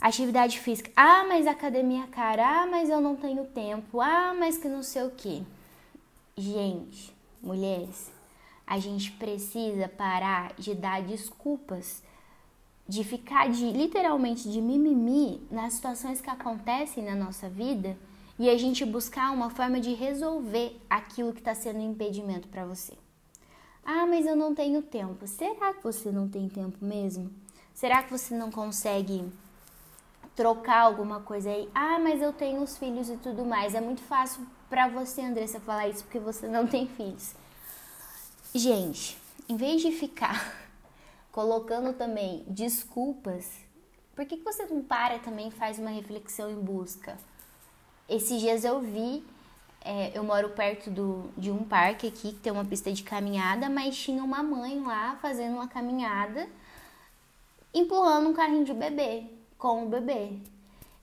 Atividade 0.04 0.60
física. 0.60 0.92
Ah, 0.94 1.24
mas 1.26 1.46
academia 1.46 2.04
é 2.04 2.06
cara. 2.08 2.46
Ah, 2.46 2.66
mas 2.66 2.90
eu 2.90 3.00
não 3.00 3.16
tenho 3.16 3.46
tempo. 3.46 4.02
Ah, 4.02 4.34
mas 4.38 4.58
que 4.58 4.68
não 4.68 4.82
sei 4.82 5.02
o 5.02 5.10
que. 5.10 5.42
Gente, 6.36 7.10
mulheres, 7.42 8.12
a 8.66 8.78
gente 8.78 9.12
precisa 9.12 9.88
parar 9.88 10.52
de 10.58 10.74
dar 10.74 11.00
desculpas, 11.00 12.02
de 12.86 13.02
ficar 13.02 13.48
de 13.48 13.64
literalmente 13.70 14.46
de 14.46 14.60
mimimi 14.60 15.40
nas 15.50 15.72
situações 15.72 16.20
que 16.20 16.28
acontecem 16.28 17.02
na 17.02 17.14
nossa 17.14 17.48
vida 17.48 17.96
e 18.38 18.50
a 18.50 18.58
gente 18.58 18.84
buscar 18.84 19.32
uma 19.32 19.48
forma 19.48 19.80
de 19.80 19.94
resolver 19.94 20.78
aquilo 20.90 21.32
que 21.32 21.40
está 21.40 21.54
sendo 21.54 21.78
um 21.78 21.92
impedimento 21.92 22.46
para 22.48 22.66
você. 22.66 22.92
Ah, 23.82 24.04
mas 24.04 24.26
eu 24.26 24.36
não 24.36 24.54
tenho 24.54 24.82
tempo. 24.82 25.26
Será 25.26 25.72
que 25.72 25.82
você 25.82 26.12
não 26.12 26.28
tem 26.28 26.46
tempo 26.46 26.84
mesmo? 26.84 27.30
Será 27.72 28.02
que 28.02 28.10
você 28.10 28.36
não 28.36 28.50
consegue 28.50 29.32
trocar 30.34 30.80
alguma 30.80 31.20
coisa 31.20 31.50
aí. 31.50 31.68
Ah, 31.74 31.98
mas 31.98 32.20
eu 32.20 32.32
tenho 32.32 32.62
os 32.62 32.76
filhos 32.76 33.08
e 33.08 33.16
tudo 33.16 33.44
mais. 33.44 33.74
É 33.74 33.80
muito 33.80 34.02
fácil 34.02 34.46
para 34.68 34.88
você, 34.88 35.22
Andressa, 35.22 35.60
falar 35.60 35.88
isso 35.88 36.04
porque 36.04 36.18
você 36.18 36.48
não 36.48 36.66
tem 36.66 36.86
filhos. 36.86 37.34
Gente, 38.54 39.18
em 39.48 39.56
vez 39.56 39.82
de 39.82 39.92
ficar 39.92 40.54
colocando 41.30 41.92
também 41.92 42.44
desculpas, 42.48 43.50
por 44.14 44.24
que, 44.24 44.36
que 44.36 44.44
você 44.44 44.64
não 44.66 44.82
para 44.82 45.18
também 45.18 45.50
faz 45.50 45.78
uma 45.78 45.90
reflexão 45.90 46.50
em 46.50 46.60
busca? 46.60 47.16
Esses 48.08 48.40
dias 48.40 48.64
eu 48.64 48.80
vi, 48.80 49.24
é, 49.80 50.16
eu 50.16 50.22
moro 50.22 50.50
perto 50.50 50.90
do, 50.90 51.30
de 51.36 51.50
um 51.50 51.64
parque 51.64 52.06
aqui 52.06 52.32
que 52.32 52.38
tem 52.38 52.52
uma 52.52 52.64
pista 52.64 52.92
de 52.92 53.02
caminhada, 53.02 53.68
mas 53.68 53.96
tinha 53.96 54.22
uma 54.22 54.42
mãe 54.42 54.80
lá 54.80 55.16
fazendo 55.20 55.54
uma 55.54 55.66
caminhada, 55.66 56.48
empurrando 57.72 58.28
um 58.28 58.34
carrinho 58.34 58.64
de 58.64 58.74
bebê 58.74 59.26
com 59.64 59.86
o 59.86 59.88
bebê. 59.88 60.28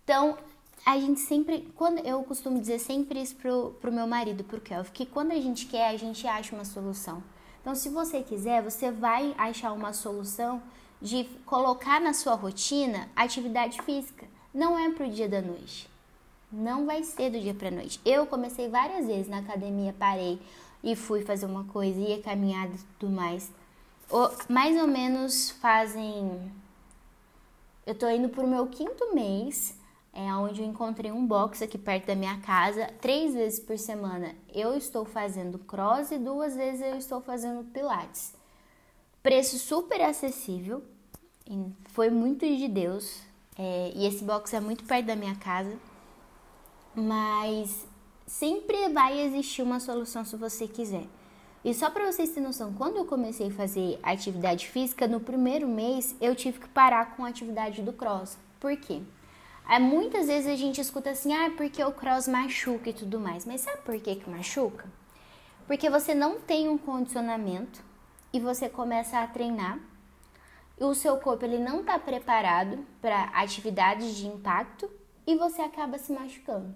Então, 0.03 0.37
a 0.85 0.95
gente 0.99 1.19
sempre, 1.19 1.67
quando 1.75 1.97
eu 2.05 2.21
costumo 2.21 2.59
dizer 2.59 2.77
sempre 2.77 3.19
isso 3.19 3.35
pro, 3.37 3.75
pro 3.81 3.91
meu 3.91 4.05
marido, 4.05 4.43
pro 4.43 4.61
Kelvin, 4.61 4.91
que 4.93 5.03
quando 5.03 5.31
a 5.31 5.41
gente 5.41 5.65
quer, 5.65 5.89
a 5.89 5.97
gente 5.97 6.27
acha 6.27 6.53
uma 6.53 6.63
solução. 6.63 7.23
Então, 7.59 7.73
se 7.73 7.89
você 7.89 8.21
quiser, 8.21 8.61
você 8.61 8.91
vai 8.91 9.33
achar 9.35 9.71
uma 9.71 9.93
solução 9.93 10.61
de 11.01 11.23
colocar 11.43 11.99
na 11.99 12.13
sua 12.13 12.35
rotina 12.35 13.09
atividade 13.15 13.81
física. 13.81 14.27
Não 14.53 14.77
é 14.77 14.91
pro 14.91 15.09
dia 15.09 15.27
da 15.27 15.41
noite. 15.41 15.89
Não 16.51 16.85
vai 16.85 17.03
ser 17.03 17.31
do 17.31 17.39
dia 17.39 17.55
pra 17.55 17.71
noite. 17.71 17.99
Eu 18.05 18.27
comecei 18.27 18.69
várias 18.69 19.07
vezes 19.07 19.27
na 19.27 19.39
academia, 19.39 19.95
parei 19.97 20.39
e 20.83 20.95
fui 20.95 21.23
fazer 21.23 21.47
uma 21.47 21.63
coisa, 21.63 21.99
ia 21.99 22.21
caminhar 22.21 22.67
e 22.67 22.77
tudo 22.99 23.11
mais. 23.11 23.49
mais 24.47 24.79
ou 24.79 24.85
menos 24.85 25.49
fazem. 25.49 26.60
Eu 27.85 27.95
tô 27.95 28.09
indo 28.09 28.29
pro 28.29 28.47
meu 28.47 28.67
quinto 28.67 29.13
mês 29.13 29.79
é 30.13 30.33
onde 30.35 30.61
eu 30.61 30.67
encontrei 30.67 31.11
um 31.11 31.25
box 31.25 31.63
aqui 31.63 31.77
perto 31.77 32.07
da 32.07 32.15
minha 32.15 32.37
casa. 32.41 32.87
Três 32.99 33.33
vezes 33.33 33.59
por 33.59 33.77
semana 33.77 34.35
eu 34.53 34.75
estou 34.75 35.05
fazendo 35.05 35.57
cross 35.57 36.11
e 36.11 36.17
duas 36.17 36.55
vezes 36.55 36.81
eu 36.81 36.97
estou 36.97 37.21
fazendo 37.21 37.63
pilates. 37.71 38.33
Preço 39.23 39.57
super 39.57 40.01
acessível, 40.01 40.83
foi 41.85 42.09
muito 42.09 42.45
de 42.45 42.67
Deus. 42.67 43.21
É, 43.57 43.91
e 43.95 44.05
esse 44.05 44.23
box 44.23 44.53
é 44.53 44.59
muito 44.59 44.83
perto 44.85 45.05
da 45.05 45.15
minha 45.15 45.35
casa, 45.35 45.77
mas 46.95 47.85
sempre 48.25 48.89
vai 48.89 49.21
existir 49.21 49.61
uma 49.61 49.79
solução 49.79 50.25
se 50.25 50.35
você 50.35 50.67
quiser. 50.67 51.05
E 51.63 51.73
só 51.73 51.91
para 51.91 52.11
vocês 52.11 52.29
terem 52.29 52.43
noção, 52.43 52.73
quando 52.73 52.97
eu 52.97 53.05
comecei 53.05 53.47
a 53.47 53.51
fazer 53.51 53.99
atividade 54.01 54.67
física, 54.67 55.07
no 55.07 55.19
primeiro 55.19 55.67
mês 55.67 56.15
eu 56.19 56.35
tive 56.35 56.59
que 56.59 56.67
parar 56.67 57.15
com 57.15 57.23
a 57.23 57.29
atividade 57.29 57.83
do 57.83 57.93
cross. 57.93 58.37
Por 58.59 58.75
quê? 58.77 59.01
É, 59.69 59.77
muitas 59.77 60.27
vezes 60.27 60.47
a 60.47 60.55
gente 60.55 60.81
escuta 60.81 61.11
assim, 61.11 61.33
ah, 61.33 61.51
porque 61.55 61.83
o 61.83 61.91
cross 61.91 62.27
machuca 62.27 62.89
e 62.89 62.93
tudo 62.93 63.19
mais. 63.19 63.45
Mas 63.45 63.61
sabe 63.61 63.81
por 63.83 63.99
que, 63.99 64.15
que 64.15 64.29
machuca? 64.29 64.89
Porque 65.67 65.89
você 65.89 66.15
não 66.15 66.39
tem 66.39 66.67
um 66.67 66.77
condicionamento 66.77 67.83
e 68.33 68.39
você 68.39 68.67
começa 68.67 69.19
a 69.19 69.27
treinar 69.27 69.79
e 70.79 70.83
o 70.83 70.95
seu 70.95 71.17
corpo 71.17 71.45
ele 71.45 71.59
não 71.59 71.81
está 71.81 71.99
preparado 71.99 72.79
para 72.99 73.25
atividades 73.35 74.15
de 74.15 74.25
impacto 74.25 74.89
e 75.27 75.35
você 75.35 75.61
acaba 75.61 75.99
se 75.99 76.11
machucando. 76.11 76.75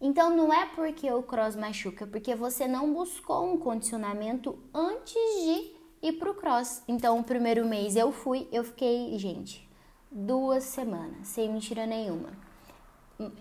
Então 0.00 0.34
não 0.34 0.52
é 0.52 0.66
porque 0.66 1.10
o 1.12 1.22
cross 1.22 1.54
machuca, 1.54 2.06
porque 2.06 2.34
você 2.34 2.66
não 2.66 2.92
buscou 2.92 3.52
um 3.52 3.58
condicionamento 3.58 4.58
antes 4.72 5.14
de 5.14 5.74
ir 6.02 6.12
pro 6.12 6.34
cross. 6.34 6.82
Então 6.88 7.18
o 7.18 7.24
primeiro 7.24 7.66
mês 7.66 7.96
eu 7.96 8.10
fui, 8.10 8.48
eu 8.50 8.64
fiquei, 8.64 9.18
gente, 9.18 9.68
duas 10.10 10.64
semanas, 10.64 11.28
sem 11.28 11.52
mentira 11.52 11.86
nenhuma. 11.86 12.30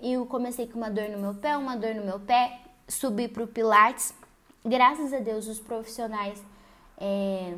E 0.01 0.13
eu 0.13 0.25
comecei 0.25 0.68
com 0.68 0.78
uma 0.78 0.89
dor 0.89 1.08
no 1.08 1.18
meu 1.18 1.34
pé, 1.34 1.56
uma 1.56 1.78
dor 1.78 1.96
no 1.96 2.04
meu 2.04 2.20
pé, 2.20 2.60
subi 2.88 3.30
para 3.30 3.44
o 3.44 3.48
Pilates. 3.48 4.13
Graças 4.66 5.13
a 5.13 5.20
Deus, 5.20 5.48
os 5.48 5.60
profissionais 5.62 6.44
é, 6.98 7.56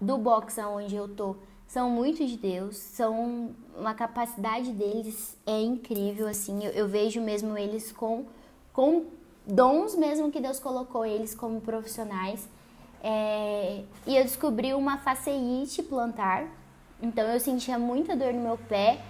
do 0.00 0.18
box 0.18 0.58
onde 0.58 0.96
eu 0.96 1.06
tô 1.06 1.36
são 1.72 1.88
muito 1.88 2.26
de 2.26 2.36
Deus, 2.36 2.76
são 2.76 3.54
uma 3.74 3.94
capacidade 3.94 4.72
deles 4.72 5.34
é 5.46 5.58
incrível, 5.58 6.28
assim, 6.28 6.62
eu, 6.62 6.70
eu 6.72 6.86
vejo 6.86 7.18
mesmo 7.18 7.56
eles 7.56 7.90
com, 7.90 8.26
com 8.74 9.06
dons 9.46 9.94
mesmo 9.94 10.30
que 10.30 10.38
Deus 10.38 10.60
colocou 10.60 11.02
eles 11.06 11.34
como 11.34 11.62
profissionais. 11.62 12.46
É, 13.02 13.84
e 14.06 14.14
eu 14.14 14.22
descobri 14.22 14.74
uma 14.74 14.98
faceite 14.98 15.82
plantar, 15.82 16.46
então 17.00 17.24
eu 17.28 17.40
sentia 17.40 17.78
muita 17.78 18.14
dor 18.14 18.34
no 18.34 18.42
meu 18.42 18.58
pé. 18.58 19.00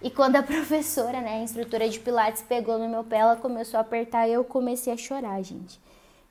E 0.00 0.08
quando 0.08 0.36
a 0.36 0.42
professora, 0.42 1.20
né, 1.20 1.40
a 1.40 1.42
instrutora 1.42 1.86
de 1.86 2.00
pilates 2.00 2.40
pegou 2.40 2.78
no 2.78 2.88
meu 2.88 3.04
pé, 3.04 3.18
ela 3.18 3.36
começou 3.36 3.76
a 3.76 3.82
apertar 3.82 4.26
e 4.26 4.32
eu 4.32 4.42
comecei 4.42 4.90
a 4.90 4.96
chorar, 4.96 5.42
gente, 5.42 5.78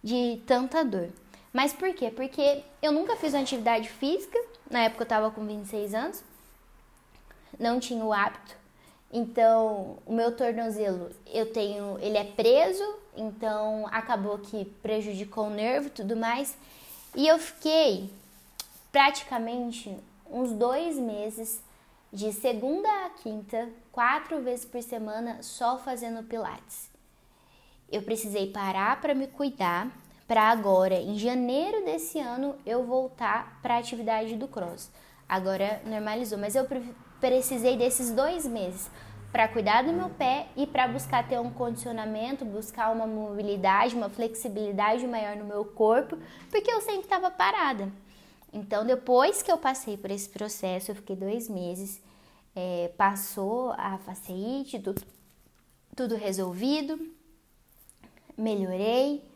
de 0.03 0.41
tanta 0.47 0.83
dor. 0.83 1.09
Mas 1.51 1.73
por 1.73 1.93
quê? 1.93 2.11
Porque 2.11 2.63
eu 2.81 2.91
nunca 2.91 3.15
fiz 3.15 3.33
uma 3.33 3.41
atividade 3.41 3.89
física, 3.89 4.37
na 4.69 4.83
época 4.83 5.03
eu 5.03 5.07
tava 5.07 5.31
com 5.31 5.45
26 5.45 5.93
anos, 5.93 6.23
não 7.59 7.79
tinha 7.79 8.03
o 8.03 8.13
hábito. 8.13 8.57
Então, 9.11 9.97
o 10.05 10.13
meu 10.13 10.35
tornozelo, 10.35 11.09
eu 11.25 11.51
tenho, 11.51 11.97
ele 11.99 12.17
é 12.17 12.23
preso, 12.23 12.83
então 13.17 13.87
acabou 13.91 14.37
que 14.37 14.65
prejudicou 14.83 15.47
o 15.47 15.49
nervo 15.49 15.87
e 15.87 15.91
tudo 15.91 16.15
mais. 16.15 16.55
E 17.15 17.27
eu 17.27 17.39
fiquei 17.39 18.13
praticamente 18.91 19.97
uns 20.29 20.51
dois 20.51 20.95
meses, 20.97 21.61
de 22.13 22.31
segunda 22.33 22.87
a 23.05 23.09
quinta, 23.09 23.69
quatro 23.91 24.41
vezes 24.41 24.65
por 24.65 24.81
semana, 24.81 25.41
só 25.41 25.77
fazendo 25.79 26.23
pilates. 26.23 26.89
Eu 27.91 28.03
precisei 28.03 28.51
parar 28.51 29.01
para 29.01 29.15
me 29.15 29.25
cuidar, 29.27 29.91
para 30.29 30.43
agora, 30.43 30.93
em 30.93 31.17
janeiro 31.17 31.83
desse 31.83 32.19
ano, 32.19 32.55
eu 32.63 32.85
voltar 32.85 33.59
para 33.63 33.73
a 33.73 33.79
atividade 33.79 34.35
do 34.35 34.47
cross. 34.47 34.91
Agora 35.27 35.81
normalizou, 35.83 36.37
mas 36.37 36.53
eu 36.53 36.67
precisei 37.19 37.75
desses 37.75 38.11
dois 38.11 38.45
meses 38.45 38.91
para 39.31 39.47
cuidar 39.47 39.83
do 39.83 39.91
meu 39.91 40.07
pé 40.07 40.45
e 40.55 40.67
para 40.67 40.87
buscar 40.87 41.27
ter 41.27 41.39
um 41.39 41.49
condicionamento, 41.49 42.45
buscar 42.45 42.91
uma 42.91 43.07
mobilidade, 43.07 43.95
uma 43.95 44.07
flexibilidade 44.07 45.07
maior 45.07 45.35
no 45.35 45.45
meu 45.45 45.65
corpo, 45.65 46.15
porque 46.51 46.69
eu 46.71 46.79
sempre 46.81 47.05
estava 47.05 47.31
parada. 47.31 47.91
Então, 48.53 48.85
depois 48.85 49.41
que 49.41 49.51
eu 49.51 49.57
passei 49.57 49.97
por 49.97 50.11
esse 50.11 50.29
processo, 50.29 50.91
eu 50.91 50.95
fiquei 50.95 51.15
dois 51.15 51.49
meses, 51.49 51.99
é, 52.55 52.91
passou 52.95 53.71
a 53.71 53.97
faceite, 53.97 54.77
tudo, 54.77 55.01
tudo 55.95 56.13
resolvido, 56.13 56.99
melhorei. 58.37 59.27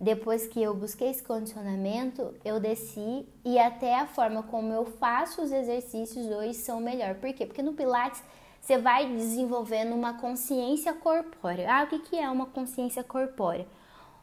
Depois 0.00 0.46
que 0.46 0.62
eu 0.62 0.74
busquei 0.74 1.10
esse 1.10 1.22
condicionamento, 1.22 2.34
eu 2.42 2.58
desci 2.58 3.26
e 3.44 3.58
até 3.58 3.98
a 3.98 4.06
forma 4.06 4.42
como 4.44 4.72
eu 4.72 4.86
faço 4.86 5.42
os 5.42 5.52
exercícios 5.52 6.26
hoje 6.26 6.54
são 6.54 6.80
melhor. 6.80 7.16
Por 7.16 7.30
quê? 7.34 7.44
Porque 7.44 7.62
no 7.62 7.74
Pilates 7.74 8.22
você 8.62 8.78
vai 8.78 9.06
desenvolvendo 9.14 9.94
uma 9.94 10.14
consciência 10.14 10.94
corpórea. 10.94 11.70
Ah, 11.70 11.84
o 11.84 11.86
que, 11.86 12.16
é 12.16 12.30
uma 12.30 12.46
consciência 12.46 13.04
corpórea? 13.04 13.66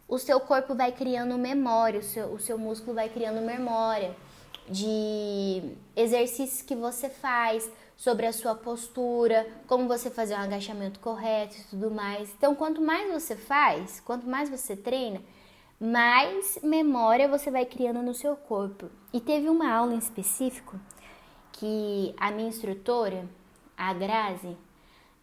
O 0.07 0.17
seu 0.17 0.39
corpo 0.39 0.74
vai 0.74 0.91
criando 0.91 1.38
memória, 1.38 2.00
o 2.00 2.03
seu, 2.03 2.34
o 2.34 2.39
seu 2.39 2.57
músculo 2.57 2.96
vai 2.96 3.10
criando 3.10 3.46
memória 3.46 4.15
de 4.67 5.62
exercícios 5.96 6.62
que 6.62 6.75
você 6.75 7.07
faz, 7.07 7.69
sobre 7.98 8.27
a 8.27 8.31
sua 8.31 8.53
postura, 8.53 9.48
como 9.65 9.88
você 9.88 10.12
fazer 10.12 10.36
um 10.36 10.41
agachamento 10.41 11.00
correto 11.00 11.57
e 11.57 11.63
tudo 11.63 11.89
mais. 11.89 12.29
Então, 12.38 12.53
quanto 12.53 12.79
mais 12.79 13.12
você 13.12 13.36
faz, 13.36 14.00
quanto 14.00 14.27
mais 14.27 14.50
você 14.50 14.75
treina, 14.75 15.19
mais 15.79 16.60
memória 16.63 17.27
você 17.27 17.51
vai 17.51 17.65
criando 17.65 18.01
no 18.01 18.13
seu 18.13 18.36
corpo. 18.36 18.89
E 19.13 19.19
teve 19.19 19.50
uma 19.50 19.72
aula 19.72 19.93
em 19.93 20.00
específico 20.00 20.79
que 21.53 22.13
a 22.17 22.31
minha 22.31 22.50
instrutora, 22.50 23.27
a 23.75 23.93
Grazi, 23.93 24.57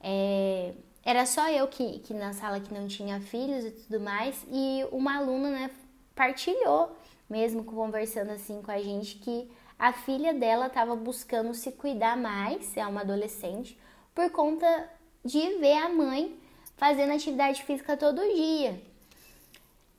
é, 0.00 0.74
era 1.04 1.26
só 1.26 1.48
eu 1.48 1.68
que, 1.68 2.00
que 2.00 2.14
na 2.14 2.32
sala 2.32 2.60
que 2.60 2.72
não 2.72 2.86
tinha 2.86 3.20
filhos 3.20 3.64
e 3.64 3.70
tudo 3.70 4.00
mais, 4.00 4.44
e 4.50 4.84
uma 4.90 5.16
aluna 5.16 5.50
né, 5.50 5.70
partilhou 6.14 6.96
mesmo 7.28 7.64
conversando 7.64 8.30
assim 8.30 8.62
com 8.62 8.70
a 8.70 8.78
gente, 8.78 9.16
que 9.16 9.50
a 9.78 9.92
filha 9.92 10.32
dela 10.32 10.66
estava 10.66 10.94
buscando 10.94 11.54
se 11.54 11.72
cuidar 11.72 12.16
mais, 12.16 12.76
é 12.76 12.86
uma 12.86 13.00
adolescente, 13.00 13.78
por 14.14 14.30
conta 14.30 14.88
de 15.24 15.40
ver 15.58 15.76
a 15.78 15.88
mãe 15.88 16.38
fazendo 16.76 17.12
atividade 17.12 17.62
física 17.64 17.96
todo 17.96 18.20
dia. 18.34 18.80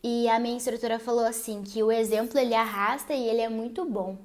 E 0.07 0.29
a 0.29 0.39
minha 0.39 0.55
instrutora 0.55 0.99
falou 0.99 1.25
assim 1.25 1.63
que 1.63 1.81
o 1.81 1.91
exemplo 1.91 2.37
ele 2.37 2.53
arrasta 2.53 3.11
e 3.11 3.27
ele 3.27 3.41
é 3.41 3.49
muito 3.49 3.83
bom. 3.83 4.15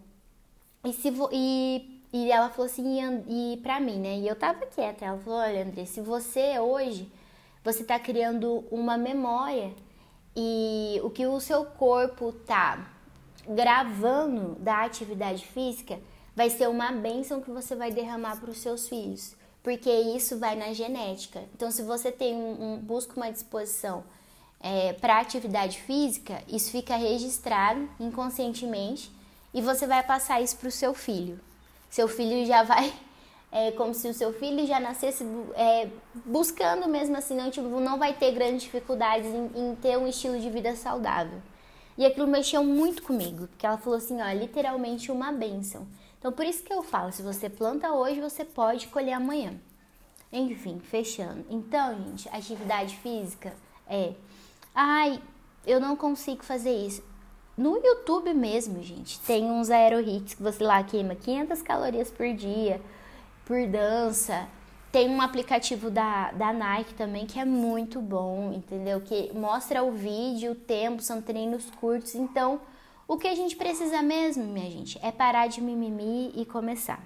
E 0.85 0.93
se 0.93 1.11
e, 1.33 2.03
e 2.13 2.31
ela 2.31 2.51
falou 2.51 2.67
assim 2.67 3.01
e, 3.27 3.55
e 3.55 3.57
para 3.57 3.81
mim, 3.81 3.99
né? 3.99 4.19
E 4.19 4.29
eu 4.29 4.37
tava 4.37 4.67
quieta. 4.67 5.07
Ela 5.07 5.17
falou: 5.17 5.39
"Olha, 5.39 5.65
André, 5.65 5.87
se 5.87 6.03
você 6.03 6.59
hoje 6.59 7.11
você 7.65 7.83
tá 7.83 7.99
criando 7.99 8.63
uma 8.71 8.99
memória 8.99 9.73
e 10.37 11.01
o 11.03 11.09
que 11.09 11.27
o 11.27 11.41
seu 11.41 11.65
corpo 11.65 12.31
tá 12.31 12.87
gravando 13.49 14.57
da 14.57 14.85
atividade 14.85 15.47
física 15.47 15.99
vai 16.37 16.51
ser 16.51 16.69
uma 16.69 16.93
bênção 16.93 17.41
que 17.41 17.51
você 17.51 17.75
vai 17.75 17.91
derramar 17.91 18.39
para 18.39 18.51
os 18.51 18.59
seus 18.59 18.87
filhos, 18.87 19.35
porque 19.63 19.91
isso 19.91 20.39
vai 20.39 20.57
na 20.57 20.75
genética. 20.75 21.43
Então, 21.55 21.71
se 21.71 21.83
você 21.83 22.13
tem 22.13 22.35
um, 22.35 22.75
um 22.75 22.77
busca 22.77 23.17
uma 23.17 23.33
disposição 23.33 24.05
é, 24.61 24.93
para 24.93 25.19
atividade 25.19 25.81
física, 25.81 26.43
isso 26.47 26.71
fica 26.71 26.95
registrado 26.97 27.89
inconscientemente 27.99 29.11
e 29.55 29.63
você 29.63 29.87
vai 29.87 30.03
passar 30.03 30.41
isso 30.41 30.57
para 30.57 30.69
o 30.69 30.73
seu 30.73 30.93
filho. 30.93 31.41
Seu 31.89 32.07
filho 32.07 32.45
já 32.47 32.63
vai 32.63 32.93
é 33.51 33.73
como 33.73 33.95
se 33.95 34.09
o 34.09 34.15
seu 34.15 34.33
filho 34.33 34.67
já 34.67 34.79
nascesse 34.79 35.25
é, 35.55 35.89
buscando 36.27 36.89
mesmo 36.89 37.17
assim, 37.17 37.35
não, 37.35 37.51
tipo, 37.51 37.69
não 37.81 37.99
vai 37.99 38.13
ter 38.13 38.33
grandes 38.33 38.63
dificuldades 38.63 39.27
em, 39.27 39.51
em, 39.57 39.75
ter 39.77 39.97
um 39.97 40.07
estilo 40.07 40.39
de 40.39 40.51
vida 40.51 40.77
saudável. 40.77 41.41
E 41.97 42.07
aquilo 42.07 42.27
mexeu 42.27 42.63
muito 42.63 43.03
comigo, 43.03 43.49
porque 43.49 43.67
ela 43.67 43.77
falou 43.77 43.99
assim, 43.99 44.21
ó, 44.21 44.33
literalmente 44.33 45.11
uma 45.11 45.33
bênção. 45.33 45.87
Então 46.19 46.31
por 46.31 46.45
isso 46.45 46.63
que 46.63 46.73
eu 46.73 46.83
falo, 46.83 47.11
se 47.13 47.23
você 47.23 47.49
planta 47.49 47.93
hoje, 47.93 48.21
você 48.21 48.45
pode 48.45 48.89
colher 48.89 49.15
amanhã. 49.15 49.55
Enfim, 50.33 50.79
fechando. 50.79 51.45
Então, 51.51 51.97
gente, 52.05 52.29
atividade 52.29 52.97
física 52.97 53.53
é. 53.89 54.13
Ai, 54.75 55.21
eu 55.67 55.81
não 55.81 55.97
consigo 55.97 56.45
fazer 56.45 56.73
isso. 56.73 57.03
No 57.57 57.77
YouTube 57.77 58.33
mesmo, 58.33 58.83
gente, 58.83 59.21
tem 59.21 59.45
uns 59.51 59.71
aerohits 59.71 60.35
que 60.35 60.43
você 60.43 60.65
lá 60.65 60.83
queima 60.83 61.15
500 61.15 61.61
calorias 61.61 62.11
por 62.11 62.33
dia, 62.33 62.81
por 63.45 63.67
dança. 63.67 64.49
Tem 64.91 65.09
um 65.09 65.21
aplicativo 65.21 65.91
da, 65.91 66.33
da 66.33 66.53
Nike 66.53 66.95
também 66.95 67.27
que 67.27 67.39
é 67.39 67.45
muito 67.45 68.01
bom, 68.01 68.53
entendeu? 68.53 69.01
Que 69.01 69.31
mostra 69.35 69.83
o 69.83 69.93
vídeo, 69.93 70.53
o 70.53 70.55
tempo, 70.55 71.03
são 71.03 71.21
treinos 71.21 71.71
curtos. 71.73 72.15
Então, 72.15 72.61
o 73.07 73.17
que 73.17 73.29
a 73.29 73.35
gente 73.35 73.57
precisa 73.57 74.01
mesmo, 74.03 74.45
minha 74.45 74.71
gente, 74.71 74.99
é 75.03 75.13
parar 75.13 75.47
de 75.49 75.61
mimimi 75.61 76.33
e 76.35 76.47
começar. 76.47 77.01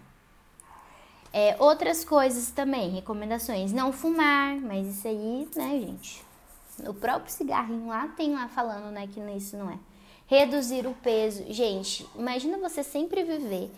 É, 1.32 1.56
outras 1.58 2.04
coisas 2.04 2.50
também, 2.52 2.90
recomendações, 2.90 3.72
não 3.72 3.92
fumar, 3.92 4.54
mas 4.60 4.86
isso 4.86 5.08
aí, 5.08 5.48
né, 5.56 5.80
gente? 5.80 6.23
O 6.86 6.94
próprio 6.94 7.32
cigarrinho 7.32 7.88
lá 7.88 8.08
tem 8.08 8.34
lá 8.34 8.48
falando, 8.48 8.90
né, 8.90 9.06
que 9.06 9.20
isso 9.36 9.56
não 9.56 9.70
é. 9.70 9.78
Reduzir 10.26 10.86
o 10.86 10.94
peso. 10.94 11.44
Gente, 11.52 12.08
imagina 12.14 12.58
você 12.58 12.82
sempre 12.82 13.22
viver 13.22 13.70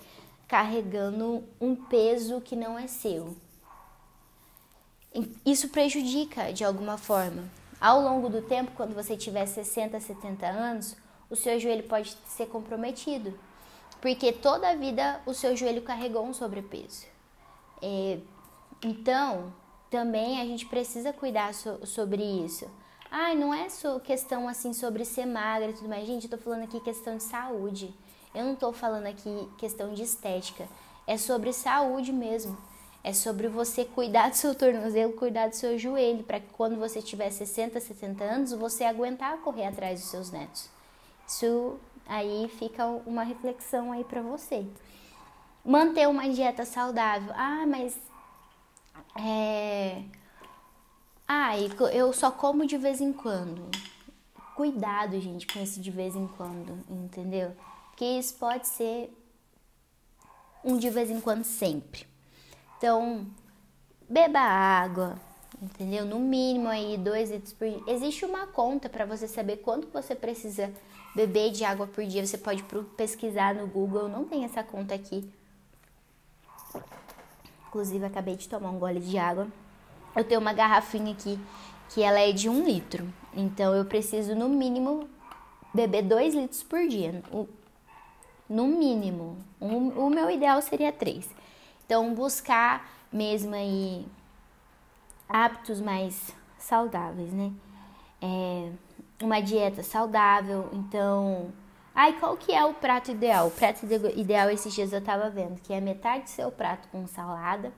carregando 0.47 1.43
um 1.61 1.75
peso 1.75 2.41
que 2.41 2.55
não 2.55 2.79
é 2.79 2.87
seu. 2.87 3.37
Isso 5.45 5.69
prejudica 5.69 6.53
de 6.53 6.65
alguma 6.65 6.97
forma. 6.97 7.45
Ao 7.81 8.01
longo 8.01 8.29
do 8.29 8.43
tempo, 8.43 8.73
quando 8.77 8.95
você 8.95 9.17
tiver 9.17 9.47
60, 9.47 9.99
70 10.01 10.47
anos, 10.47 10.97
o 11.29 11.37
seu 11.37 11.59
joelho 11.59 11.85
pode 11.85 12.17
ser 12.27 12.47
comprometido. 12.47 13.39
Porque 14.01 14.33
toda 14.33 14.71
a 14.71 14.77
vida 14.77 15.21
o 15.27 15.35
seu 15.35 15.57
joelho 15.57 15.83
carregou 15.83 16.25
um 16.25 16.33
sobrepeso. 16.33 17.07
É, 17.83 18.19
então, 18.83 19.53
também 19.91 20.41
a 20.41 20.45
gente 20.45 20.67
precisa 20.67 21.13
cuidar 21.13 21.55
so, 21.55 21.85
sobre 21.87 22.23
isso. 22.23 22.71
Ai, 23.11 23.35
não 23.35 23.53
é 23.53 23.69
só 23.69 23.99
questão 23.99 24.49
assim 24.49 24.73
sobre 24.73 25.05
ser 25.05 25.27
magra 25.27 25.71
e 25.71 25.75
tudo 25.75 25.89
mais. 25.89 26.07
Gente, 26.07 26.25
eu 26.25 26.31
tô 26.31 26.39
falando 26.39 26.65
aqui 26.65 26.81
questão 26.81 27.17
de 27.17 27.23
saúde. 27.23 27.95
Eu 28.35 28.45
não 28.45 28.55
tô 28.55 28.73
falando 28.73 29.07
aqui 29.07 29.49
questão 29.59 29.95
de 29.95 30.03
estética. 30.03 30.69
É 31.07 31.17
sobre 31.17 31.53
saúde 31.53 32.13
mesmo. 32.13 32.57
É 33.03 33.13
sobre 33.13 33.47
você 33.47 33.85
cuidar 33.85 34.31
do 34.31 34.37
seu 34.37 34.53
tornozelo, 34.53 35.13
cuidar 35.13 35.49
do 35.49 35.55
seu 35.55 35.79
joelho, 35.79 36.25
para 36.25 36.41
que 36.41 36.49
quando 36.53 36.77
você 36.77 37.01
tiver 37.01 37.31
60, 37.31 37.79
70 37.81 38.25
anos, 38.25 38.53
você 38.53 38.83
aguentar 38.83 39.39
correr 39.39 39.67
atrás 39.67 40.01
dos 40.01 40.11
seus 40.11 40.33
netos. 40.33 40.69
Isso 41.27 41.79
aí 42.07 42.49
fica 42.59 42.85
uma 42.85 43.23
reflexão 43.23 43.93
aí 43.93 44.03
para 44.03 44.21
você. 44.21 44.67
Manter 45.65 46.09
uma 46.09 46.29
dieta 46.29 46.65
saudável. 46.65 47.33
Ah, 47.37 47.65
mas. 47.67 47.97
É. 49.19 50.03
Ah, 51.29 51.55
eu 51.93 52.13
só 52.13 52.31
como 52.31 52.67
de 52.67 52.79
vez 52.79 53.01
em 53.01 53.13
quando. 53.13 53.69
Cuidado, 54.55 55.21
gente, 55.21 55.47
com 55.47 55.59
esse 55.59 55.81
de 55.81 55.91
vez 55.91 56.15
em 56.15 56.27
quando, 56.27 56.79
entendeu? 56.89 57.55
Porque 57.91 58.05
isso 58.05 58.35
pode 58.35 58.69
ser 58.69 59.11
um 60.65 60.79
de 60.79 60.89
vez 60.89 61.11
em 61.11 61.21
quando 61.21 61.45
sempre. 61.45 62.07
Então, 62.79 63.27
beba 64.09 64.39
água, 64.39 65.21
entendeu? 65.61 66.05
No 66.07 66.19
mínimo 66.21 66.69
aí 66.69 66.97
2 66.97 67.31
litros 67.31 67.53
por 67.53 67.69
dia. 67.69 67.83
Existe 67.87 68.25
uma 68.25 68.47
conta 68.47 68.89
para 68.89 69.05
você 69.05 69.27
saber 69.27 69.59
quanto 69.59 69.89
você 69.89 70.15
precisa 70.15 70.73
beber 71.15 71.51
de 71.51 71.65
água 71.65 71.87
por 71.87 72.05
dia. 72.05 72.25
Você 72.25 72.39
pode 72.39 72.63
pesquisar 72.97 73.55
no 73.55 73.67
Google, 73.67 74.09
não 74.09 74.25
tem 74.25 74.45
essa 74.45 74.63
conta 74.63 74.95
aqui. 74.95 75.31
Inclusive, 77.69 78.05
acabei 78.05 78.37
de 78.37 78.49
tomar 78.49 78.71
um 78.71 78.79
gole 78.79 79.01
de 79.01 79.19
água. 79.19 79.49
Eu 80.17 80.25
tenho 80.25 80.41
uma 80.41 80.53
garrafinha 80.53 81.13
aqui 81.13 81.39
que 81.91 82.03
ela 82.03 82.19
é 82.19 82.33
de 82.33 82.49
um 82.49 82.65
litro. 82.65 83.07
Então, 83.35 83.75
eu 83.75 83.85
preciso, 83.85 84.35
no 84.35 84.49
mínimo, 84.49 85.09
beber 85.75 86.03
dois 86.03 86.35
litros 86.35 86.63
por 86.63 86.89
dia. 86.89 87.23
No 88.49 88.67
mínimo. 88.67 89.37
o 89.61 90.09
meu 90.09 90.31
ideal 90.31 90.61
seria 90.63 90.91
três. 90.91 91.29
Então, 91.85 92.15
buscar 92.15 92.91
mesmo 93.13 93.55
aí 93.55 94.07
hábitos 95.29 95.81
mais 95.81 96.35
saudáveis, 96.59 97.33
né? 97.33 97.53
É, 98.21 98.71
uma 99.23 99.41
dieta 99.41 99.83
saudável, 99.83 100.69
então 100.73 101.53
Ai, 101.99 102.13
qual 102.21 102.37
que 102.37 102.53
é 102.53 102.63
o 102.63 102.75
prato 102.75 103.11
ideal? 103.11 103.47
O 103.47 103.51
prato 103.51 103.87
ideal 104.15 104.51
esses 104.51 104.75
dias 104.75 104.93
eu 104.93 105.01
tava 105.01 105.31
vendo, 105.31 105.59
que 105.63 105.73
é 105.73 105.81
metade 105.81 106.25
do 106.25 106.29
seu 106.29 106.53
prato 106.53 106.87
com 106.89 107.07
salada, 107.07 107.73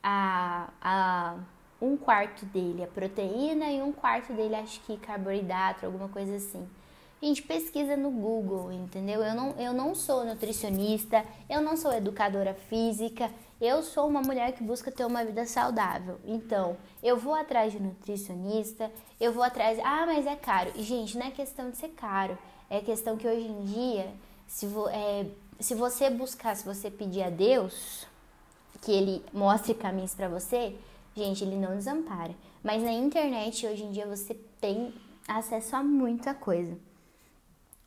a, 0.00 0.68
a 0.80 1.34
um 1.80 1.96
quarto 1.96 2.44
dele 2.46 2.82
é 2.82 2.86
proteína 2.86 3.70
e 3.70 3.80
um 3.80 3.92
quarto 3.92 4.32
dele 4.32 4.56
acho 4.56 4.80
que 4.80 4.96
carboidrato, 4.96 5.86
alguma 5.86 6.08
coisa 6.08 6.36
assim. 6.36 6.68
Gente, 7.20 7.42
pesquisa 7.42 7.96
no 7.96 8.10
Google, 8.10 8.70
entendeu? 8.70 9.22
Eu 9.22 9.34
não, 9.34 9.50
eu 9.58 9.72
não 9.72 9.92
sou 9.94 10.24
nutricionista, 10.24 11.24
eu 11.48 11.60
não 11.60 11.76
sou 11.76 11.92
educadora 11.92 12.54
física, 12.54 13.28
eu 13.60 13.82
sou 13.82 14.06
uma 14.06 14.22
mulher 14.22 14.52
que 14.52 14.62
busca 14.62 14.92
ter 14.92 15.04
uma 15.04 15.24
vida 15.24 15.44
saudável. 15.44 16.20
Então, 16.24 16.76
eu 17.02 17.16
vou 17.16 17.34
atrás 17.34 17.72
de 17.72 17.80
nutricionista, 17.80 18.90
eu 19.20 19.32
vou 19.32 19.42
atrás. 19.42 19.80
Ah, 19.82 20.06
mas 20.06 20.26
é 20.26 20.36
caro. 20.36 20.70
E, 20.76 20.82
gente, 20.84 21.18
não 21.18 21.26
é 21.26 21.30
questão 21.32 21.70
de 21.70 21.76
ser 21.76 21.88
caro. 21.88 22.38
É 22.70 22.80
questão 22.80 23.16
que 23.16 23.26
hoje 23.26 23.48
em 23.48 23.64
dia, 23.64 24.12
se, 24.46 24.66
vo, 24.66 24.88
é, 24.88 25.26
se 25.58 25.74
você 25.74 26.08
buscar, 26.08 26.54
se 26.54 26.64
você 26.64 26.88
pedir 26.88 27.24
a 27.24 27.30
Deus 27.30 28.06
que 28.80 28.92
ele 28.92 29.24
mostre 29.32 29.74
caminhos 29.74 30.14
para 30.14 30.28
você, 30.28 30.76
gente, 31.18 31.44
ele 31.44 31.56
não 31.56 31.76
desampara. 31.76 32.34
Mas 32.62 32.82
na 32.82 32.92
internet 32.92 33.66
hoje 33.66 33.84
em 33.84 33.90
dia 33.90 34.06
você 34.06 34.34
tem 34.60 34.94
acesso 35.26 35.76
a 35.76 35.82
muita 35.82 36.32
coisa. 36.32 36.78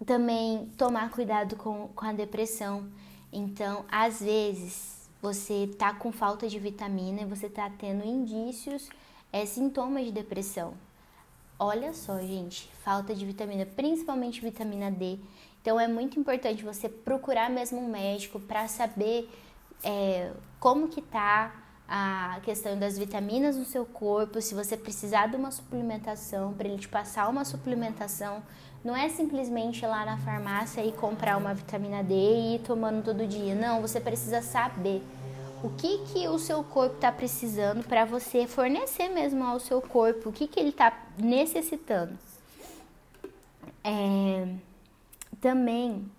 Também 0.05 0.71
tomar 0.77 1.09
cuidado 1.11 1.55
com, 1.55 1.87
com 1.89 2.05
a 2.05 2.13
depressão. 2.13 2.91
Então, 3.31 3.85
às 3.89 4.19
vezes, 4.19 5.09
você 5.21 5.67
tá 5.77 5.93
com 5.93 6.11
falta 6.11 6.47
de 6.47 6.59
vitamina 6.59 7.21
e 7.21 7.25
você 7.25 7.47
tá 7.49 7.69
tendo 7.69 8.05
indícios, 8.05 8.89
é, 9.31 9.45
sintomas 9.45 10.05
de 10.05 10.11
depressão. 10.11 10.73
Olha 11.57 11.93
só, 11.93 12.19
gente, 12.19 12.67
falta 12.83 13.13
de 13.13 13.23
vitamina, 13.23 13.65
principalmente 13.65 14.41
vitamina 14.41 14.89
D. 14.89 15.19
Então 15.61 15.79
é 15.79 15.87
muito 15.87 16.19
importante 16.19 16.63
você 16.63 16.89
procurar 16.89 17.51
mesmo 17.51 17.79
um 17.79 17.87
médico 17.87 18.39
para 18.39 18.67
saber 18.67 19.29
é, 19.83 20.33
como 20.59 20.87
que 20.87 21.03
tá 21.03 21.60
a 21.93 22.39
questão 22.41 22.79
das 22.79 22.97
vitaminas 22.97 23.57
no 23.57 23.65
seu 23.65 23.85
corpo, 23.85 24.41
se 24.41 24.55
você 24.55 24.77
precisar 24.77 25.27
de 25.27 25.35
uma 25.35 25.51
suplementação, 25.51 26.53
para 26.53 26.65
ele 26.69 26.77
te 26.77 26.87
passar 26.87 27.27
uma 27.27 27.43
suplementação. 27.43 28.41
Não 28.81 28.95
é 28.95 29.09
simplesmente 29.09 29.83
ir 29.83 29.87
lá 29.87 30.05
na 30.05 30.17
farmácia 30.19 30.85
e 30.85 30.93
comprar 30.93 31.35
uma 31.35 31.53
vitamina 31.53 32.01
D 32.01 32.13
e 32.13 32.55
ir 32.55 32.59
tomando 32.59 33.03
todo 33.03 33.27
dia. 33.27 33.53
Não, 33.53 33.81
você 33.81 33.99
precisa 33.99 34.41
saber 34.41 35.03
o 35.61 35.69
que, 35.71 35.97
que 36.05 36.29
o 36.29 36.39
seu 36.39 36.63
corpo 36.63 36.95
está 36.95 37.11
precisando 37.11 37.83
para 37.83 38.05
você 38.05 38.47
fornecer 38.47 39.09
mesmo 39.09 39.43
ao 39.43 39.59
seu 39.59 39.81
corpo, 39.81 40.29
o 40.29 40.31
que, 40.31 40.47
que 40.47 40.61
ele 40.61 40.69
está 40.69 40.97
necessitando. 41.17 42.17
É, 43.83 44.47
também 45.41 46.09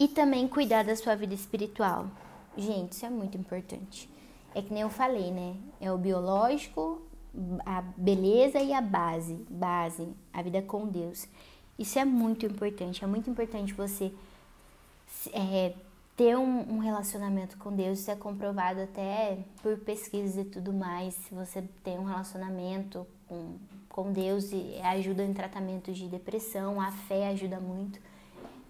e 0.00 0.08
também 0.08 0.48
cuidar 0.48 0.84
da 0.84 0.96
sua 0.96 1.14
vida 1.14 1.34
espiritual. 1.34 2.06
Gente, 2.56 2.92
isso 2.92 3.06
é 3.06 3.10
muito 3.10 3.36
importante. 3.36 4.08
É 4.54 4.62
que 4.62 4.72
nem 4.72 4.82
eu 4.82 4.90
falei, 4.90 5.30
né? 5.30 5.56
É 5.80 5.92
o 5.92 5.98
biológico, 5.98 7.02
a 7.64 7.82
beleza 7.82 8.58
e 8.58 8.72
a 8.72 8.80
base, 8.80 9.34
base, 9.50 10.08
a 10.32 10.42
vida 10.42 10.62
com 10.62 10.86
Deus. 10.86 11.28
Isso 11.78 11.98
é 11.98 12.04
muito 12.04 12.46
importante. 12.46 13.04
É 13.04 13.06
muito 13.06 13.28
importante 13.28 13.74
você 13.74 14.12
é, 15.32 15.74
ter 16.16 16.36
um, 16.36 16.76
um, 16.76 16.78
relacionamento 16.78 17.58
com 17.58 17.74
Deus, 17.74 17.98
isso 17.98 18.10
é 18.10 18.16
comprovado 18.16 18.80
até 18.80 19.38
por 19.62 19.76
pesquisas 19.78 20.36
e 20.38 20.44
tudo 20.44 20.72
mais. 20.72 21.14
Se 21.14 21.34
você 21.34 21.62
tem 21.84 21.98
um 21.98 22.04
relacionamento 22.04 23.06
com, 23.28 23.56
com 23.88 24.12
Deus 24.12 24.50
e 24.52 24.80
ajuda 24.82 25.22
em 25.22 25.34
tratamentos 25.34 25.98
de 25.98 26.08
depressão, 26.08 26.80
a 26.80 26.90
fé 26.90 27.28
ajuda 27.28 27.60
muito. 27.60 28.00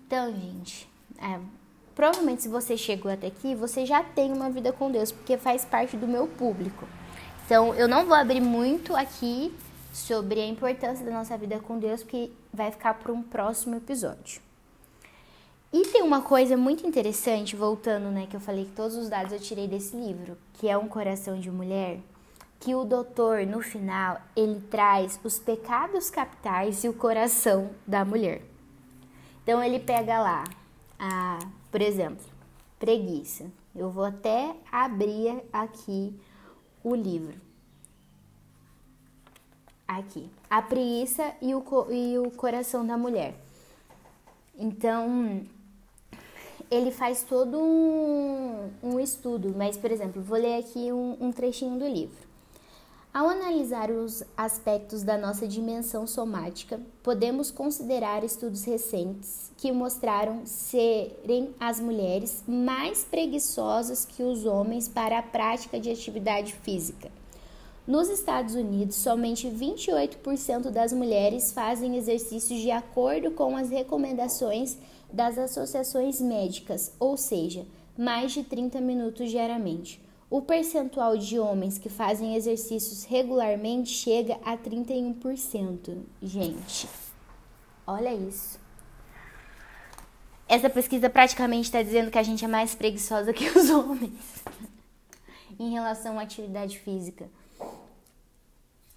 Então, 0.07 0.33
gente, 0.35 0.88
é, 1.18 1.40
provavelmente 1.97 2.43
se 2.43 2.49
você 2.49 2.77
chegou 2.77 3.11
até 3.11 3.29
aqui, 3.29 3.55
você 3.55 3.87
já 3.87 4.05
tem 4.05 4.31
uma 4.31 4.51
vida 4.51 4.71
com 4.71 4.91
Deus, 4.91 5.11
porque 5.11 5.39
faz 5.39 5.65
parte 5.65 5.97
do 5.97 6.07
meu 6.07 6.29
público. 6.29 6.87
Então, 7.47 7.75
eu 7.75 7.89
não 7.89 8.05
vou 8.05 8.15
abrir 8.15 8.41
muito 8.41 8.95
aqui 8.95 9.53
sobre 9.93 10.41
a 10.41 10.47
importância 10.47 11.05
da 11.05 11.11
nossa 11.11 11.39
vida 11.39 11.59
com 11.59 11.79
Deus, 11.79 12.03
porque 12.03 12.31
vai 12.53 12.71
ficar 12.71 12.95
para 12.95 13.11
um 13.11 13.23
próximo 13.23 13.77
episódio. 13.77 14.43
E 15.73 15.87
tem 15.87 16.03
uma 16.03 16.21
coisa 16.21 16.57
muito 16.57 16.87
interessante, 16.87 17.57
voltando, 17.57 18.11
né, 18.11 18.27
que 18.29 18.37
eu 18.37 18.41
falei 18.41 18.67
que 18.67 18.73
todos 18.73 18.95
os 18.95 19.09
dados 19.09 19.33
eu 19.33 19.41
tirei 19.41 19.67
desse 19.67 19.97
livro, 19.97 20.37
que 20.55 20.69
é 20.69 20.77
Um 20.77 20.89
Coração 20.89 21.41
de 21.41 21.51
Mulher, 21.51 21.99
que 22.61 22.75
o 22.75 22.85
doutor, 22.85 23.47
no 23.47 23.63
final, 23.63 24.21
ele 24.35 24.61
traz 24.71 25.19
os 25.25 25.39
pecados 25.39 26.11
capitais 26.11 26.85
e 26.85 26.89
o 26.89 26.93
coração 26.93 27.71
da 27.87 28.05
mulher. 28.05 28.43
Então, 29.43 29.63
ele 29.63 29.79
pega 29.79 30.21
lá, 30.21 30.45
a, 30.99 31.39
por 31.71 31.81
exemplo, 31.81 32.25
preguiça. 32.79 33.51
Eu 33.75 33.91
vou 33.91 34.05
até 34.05 34.57
abrir 34.71 35.43
aqui 35.53 36.19
o 36.83 36.95
livro. 36.95 37.35
Aqui, 39.87 40.29
a 40.51 40.61
preguiça 40.61 41.35
e 41.41 41.55
o, 41.55 41.63
e 41.91 42.19
o 42.19 42.31
coração 42.33 42.85
da 42.85 42.97
mulher. 42.97 43.35
Então, 44.59 45.47
ele 46.71 46.91
faz 46.91 47.23
todo 47.23 47.59
um, 47.59 48.71
um 48.83 48.99
estudo, 48.99 49.55
mas, 49.57 49.77
por 49.77 49.91
exemplo, 49.93 50.21
vou 50.23 50.39
ler 50.39 50.59
aqui 50.59 50.93
um, 50.93 51.17
um 51.21 51.33
trechinho 51.33 51.79
do 51.79 51.87
livro. 51.87 52.26
Ao 53.17 53.31
analisar 53.31 53.91
os 53.91 54.23
aspectos 54.37 55.03
da 55.03 55.17
nossa 55.17 55.49
dimensão 55.49 56.07
somática, 56.07 56.79
podemos 57.03 57.51
considerar 57.51 58.23
estudos 58.23 58.65
recentes 58.65 59.51
que 59.57 59.73
mostraram 59.73 60.45
serem 60.45 61.55
as 61.59 61.81
mulheres 61.81 62.45
mais 62.47 63.05
preguiçosas 63.05 64.05
que 64.05 64.23
os 64.23 64.45
homens 64.45 64.87
para 64.87 65.19
a 65.19 65.23
prática 65.23 65.81
de 65.81 65.91
atividade 65.91 66.53
física. 66.53 67.11
Nos 67.87 68.11
Estados 68.11 68.55
Unidos, 68.55 68.97
somente 68.97 69.49
28% 69.49 70.69
das 70.69 70.93
mulheres 70.93 71.53
fazem 71.53 71.97
exercícios 71.97 72.61
de 72.61 72.71
acordo 72.71 73.31
com 73.31 73.57
as 73.57 73.71
recomendações 73.71 74.77
das 75.11 75.39
associações 75.39 76.21
médicas, 76.21 76.93
ou 77.01 77.17
seja, 77.17 77.65
mais 77.97 78.33
de 78.33 78.45
30 78.45 78.79
minutos 78.83 79.31
diariamente. 79.31 80.05
O 80.29 80.43
percentual 80.43 81.17
de 81.17 81.39
homens 81.39 81.79
que 81.79 81.89
fazem 81.89 82.35
exercícios 82.35 83.05
regularmente 83.05 83.91
chega 83.91 84.39
a 84.45 84.57
31%. 84.57 86.03
Gente, 86.21 86.89
olha 87.87 88.12
isso. 88.12 88.59
Essa 90.49 90.69
pesquisa 90.69 91.09
praticamente 91.09 91.65
está 91.65 91.83
dizendo 91.83 92.11
que 92.11 92.19
a 92.19 92.23
gente 92.23 92.45
é 92.45 92.49
mais 92.49 92.75
preguiçosa 92.75 93.33
que 93.33 93.49
os 93.49 93.71
homens 93.71 94.45
em 95.59 95.71
relação 95.71 96.19
à 96.19 96.23
atividade 96.23 96.79
física. 96.79 97.29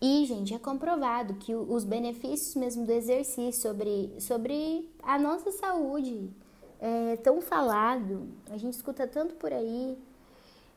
E, 0.01 0.25
gente, 0.25 0.53
é 0.53 0.59
comprovado 0.59 1.35
que 1.35 1.53
os 1.53 1.83
benefícios 1.83 2.55
mesmo 2.55 2.85
do 2.85 2.91
exercício 2.91 3.61
sobre, 3.61 4.13
sobre 4.19 4.89
a 5.03 5.19
nossa 5.19 5.51
saúde 5.51 6.29
é 6.79 7.17
tão 7.17 7.41
falado, 7.41 8.29
a 8.49 8.57
gente 8.57 8.73
escuta 8.73 9.05
tanto 9.05 9.35
por 9.35 9.51
aí. 9.51 9.97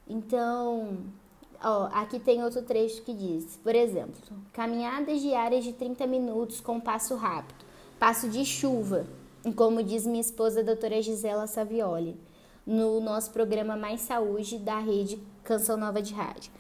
Então, 0.07 0.99
ó, 1.63 1.89
aqui 1.93 2.19
tem 2.19 2.43
outro 2.43 2.63
trecho 2.63 3.03
que 3.03 3.15
diz, 3.15 3.57
por 3.63 3.75
exemplo, 3.75 4.15
caminhadas 4.53 5.21
diárias 5.21 5.65
de 5.65 5.73
30 5.73 6.07
minutos 6.07 6.61
com 6.61 6.81
passo 6.81 7.15
rápido, 7.17 7.65
passo 7.99 8.29
de 8.29 8.45
chuva, 8.45 9.07
como 9.57 9.83
diz 9.83 10.07
minha 10.07 10.21
esposa, 10.21 10.61
a 10.61 10.65
doutora 10.65 11.01
Gisela 11.01 11.47
Savioli, 11.47 12.17
no 12.67 13.01
nosso 13.01 13.31
programa 13.31 13.77
Mais 13.77 14.03
Saúde 14.03 14.59
da 14.59 14.79
rede 14.79 15.19
Canção 15.43 15.77
Nova 15.77 16.01
de 16.01 16.13
Rádio 16.15 16.53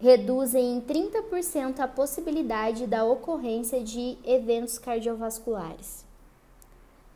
reduzem 0.00 0.76
em 0.76 0.80
30% 0.80 1.80
a 1.80 1.88
possibilidade 1.88 2.86
da 2.86 3.04
ocorrência 3.04 3.82
de 3.82 4.18
eventos 4.24 4.78
cardiovasculares. 4.78 6.04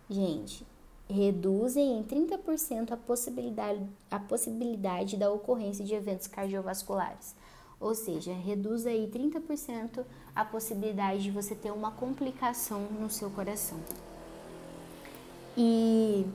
Gente, 0.08 0.66
reduzem 1.10 1.98
em 1.98 2.02
30% 2.02 2.92
a 2.92 2.96
possibilidade, 2.96 3.80
a 4.10 4.18
possibilidade 4.18 5.16
da 5.16 5.30
ocorrência 5.30 5.84
de 5.84 5.94
eventos 5.94 6.26
cardiovasculares. 6.26 7.34
Ou 7.78 7.94
seja, 7.94 8.32
reduz 8.32 8.86
aí 8.86 9.10
30% 9.12 10.04
a 10.34 10.44
possibilidade 10.44 11.22
de 11.22 11.30
você 11.30 11.54
ter 11.54 11.70
uma 11.70 11.90
complicação 11.90 12.82
no 13.00 13.10
seu 13.10 13.30
coração. 13.30 13.78
E 15.56 16.26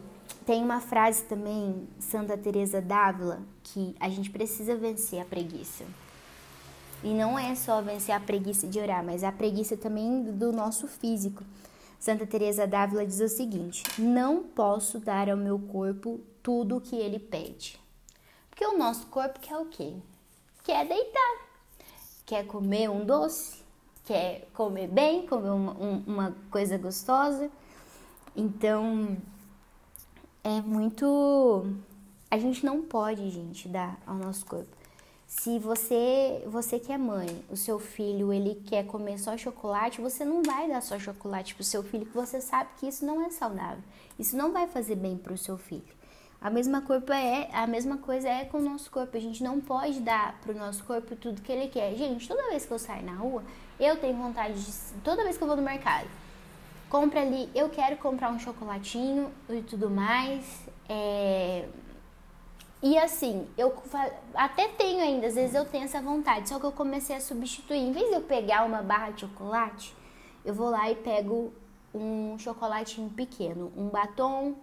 tem 0.46 0.64
uma 0.64 0.80
frase 0.80 1.24
também, 1.24 1.88
Santa 2.00 2.38
Teresa 2.38 2.82
d'Ávila, 2.82 3.42
que 3.64 3.96
a 4.00 4.10
gente 4.10 4.30
precisa 4.30 4.76
vencer 4.76 5.22
a 5.22 5.26
preguiça. 5.26 5.84
E 7.04 7.14
não 7.14 7.38
é 7.38 7.54
só 7.56 7.82
vencer 7.82 8.16
a 8.16 8.20
preguiça 8.20 8.68
de 8.68 8.80
orar, 8.80 9.04
mas 9.04 9.24
a 9.24 9.32
preguiça 9.32 9.78
também 9.78 10.24
do 10.24 10.52
nosso 10.52 10.88
físico. 10.88 11.44
Santa 12.06 12.28
Teresa 12.28 12.68
d'Ávila 12.68 13.04
diz 13.04 13.20
o 13.20 13.28
seguinte: 13.28 13.82
"Não 14.00 14.44
posso 14.44 15.00
dar 15.00 15.28
ao 15.28 15.36
meu 15.36 15.58
corpo 15.58 16.20
tudo 16.44 16.78
o 16.78 16.82
que 16.82 16.96
ele 16.96 17.18
pede". 17.18 17.80
Porque 18.48 18.63
o 18.63 18.78
nosso 18.78 19.08
corpo 19.08 19.39
quer 19.39 19.58
o 19.58 19.65
quê? 19.65 19.96
Quer 20.63 20.88
deitar. 20.88 21.38
Quer 22.24 22.46
comer 22.46 22.91
um 22.91 23.04
doce, 23.04 23.63
quer 24.04 24.48
comer 24.54 24.88
bem, 24.88 25.26
comer 25.26 25.50
uma, 25.50 25.72
uma 25.72 26.36
coisa 26.52 26.78
gostosa. 26.78 27.50
Então, 28.36 29.18
é 30.44 30.62
muito. 30.62 31.65
A 32.30 32.38
gente 32.38 32.63
não 32.63 32.84
pode, 32.84 33.32
gente, 33.32 33.68
dar 33.68 34.00
ao 34.06 34.13
nosso 34.13 34.46
corpo. 34.46 34.78
Se 35.38 35.60
você, 35.60 36.41
você 36.48 36.80
que 36.80 36.91
é 36.91 36.98
mãe, 36.98 37.28
o 37.52 37.58
seu 37.58 37.78
filho 37.78 38.32
ele 38.32 38.56
quer 38.65 38.86
comer 38.86 39.19
só 39.19 39.38
chocolate, 39.38 40.02
você 40.02 40.24
não 40.24 40.41
vai 40.41 40.67
dar 40.67 40.82
só 40.82 40.98
chocolate 40.98 41.54
para 41.54 41.62
o 41.62 41.65
seu 41.65 41.84
filho, 41.84 42.06
que 42.06 42.15
você 42.15 42.39
sabe 42.39 42.69
que 42.78 42.88
isso 42.88 43.06
não 43.06 43.24
é 43.24 43.30
saudável. 43.30 43.84
Isso 44.17 44.36
não 44.36 44.54
vai 44.54 44.65
fazer 44.65 44.95
bem 44.95 45.17
para 45.17 45.34
o 45.34 45.38
seu 45.38 45.58
filho. 45.58 45.93
A 46.41 46.50
mesma, 46.50 46.82
corpo 46.82 47.12
é, 47.12 47.50
a 47.52 47.67
mesma 47.67 47.98
coisa 47.98 48.30
é 48.30 48.45
com 48.45 48.60
o 48.60 48.62
nosso 48.62 48.89
corpo. 48.89 49.15
A 49.17 49.19
gente 49.19 49.43
não 49.43 49.60
pode 49.60 50.00
dar 50.00 50.39
para 50.41 50.54
o 50.54 50.58
nosso 50.58 50.84
corpo 50.86 51.15
tudo 51.17 51.41
que 51.41 51.52
ele 51.52 51.67
quer. 51.67 51.93
Gente, 51.95 52.28
toda 52.28 52.50
vez 52.50 52.65
que 52.65 52.71
eu 52.71 52.80
saio 52.80 53.06
na 53.06 53.15
rua, 53.15 53.43
eu 53.78 53.98
tenho 53.98 54.15
vontade 54.15 54.54
de. 54.54 54.71
Toda 55.04 55.24
vez 55.24 55.38
que 55.38 55.43
eu 55.43 55.48
vou 55.48 55.58
no 55.58 55.63
mercado, 55.63 56.08
compra 56.89 57.21
ali, 57.21 57.50
eu 57.54 57.69
quero 57.69 57.98
comprar 57.98 58.32
um 58.32 58.39
chocolatinho 58.39 59.30
e 59.50 59.62
tudo 59.62 59.89
mais. 59.89 60.62
É, 60.88 61.67
e 62.82 62.98
assim, 62.98 63.48
eu 63.58 63.74
até 64.34 64.68
tenho 64.68 65.02
ainda, 65.02 65.28
às 65.28 65.36
vezes 65.36 65.56
eu 65.56 65.66
tenho 65.66 65.86
essa 65.86 66.02
vontade, 66.02 66.50
só 66.50 66.60
que 66.60 66.66
eu 66.66 66.72
comecei 66.72 67.16
a 67.16 67.22
substituir. 67.22 67.80
Em 67.80 67.92
vez 67.92 68.10
de 68.10 68.16
eu 68.16 68.22
pegar 68.22 68.66
uma 68.66 68.82
barra 68.82 69.12
de 69.12 69.22
chocolate, 69.22 69.96
eu 70.44 70.54
vou 70.54 70.70
lá 70.70 70.90
e 70.92 70.96
pego 70.96 71.54
um 71.94 72.38
chocolatinho 72.38 73.10
pequeno, 73.10 73.72
um 73.76 73.88
batom, 73.88 74.56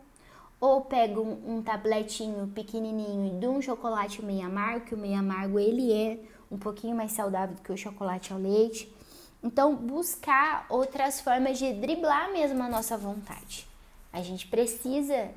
ou 0.60 0.82
pego 0.82 1.22
um, 1.22 1.56
um 1.56 1.62
tabletinho 1.62 2.46
pequenininho 2.48 3.40
de 3.40 3.46
um 3.48 3.60
chocolate 3.60 4.24
meio 4.24 4.46
amargo, 4.46 4.86
que 4.86 4.94
o 4.94 4.98
meio 4.98 5.18
amargo 5.18 5.58
ele 5.58 5.92
é 5.92 6.20
um 6.50 6.56
pouquinho 6.56 6.94
mais 6.94 7.10
saudável 7.10 7.56
do 7.56 7.62
que 7.62 7.72
o 7.72 7.76
chocolate 7.76 8.32
ao 8.32 8.38
leite. 8.38 8.94
Então, 9.42 9.74
buscar 9.74 10.66
outras 10.68 11.20
formas 11.20 11.58
de 11.58 11.72
driblar 11.72 12.30
mesmo 12.30 12.62
a 12.62 12.68
nossa 12.68 12.96
vontade. 12.96 13.66
A 14.12 14.22
gente 14.22 14.46
precisa 14.46 15.30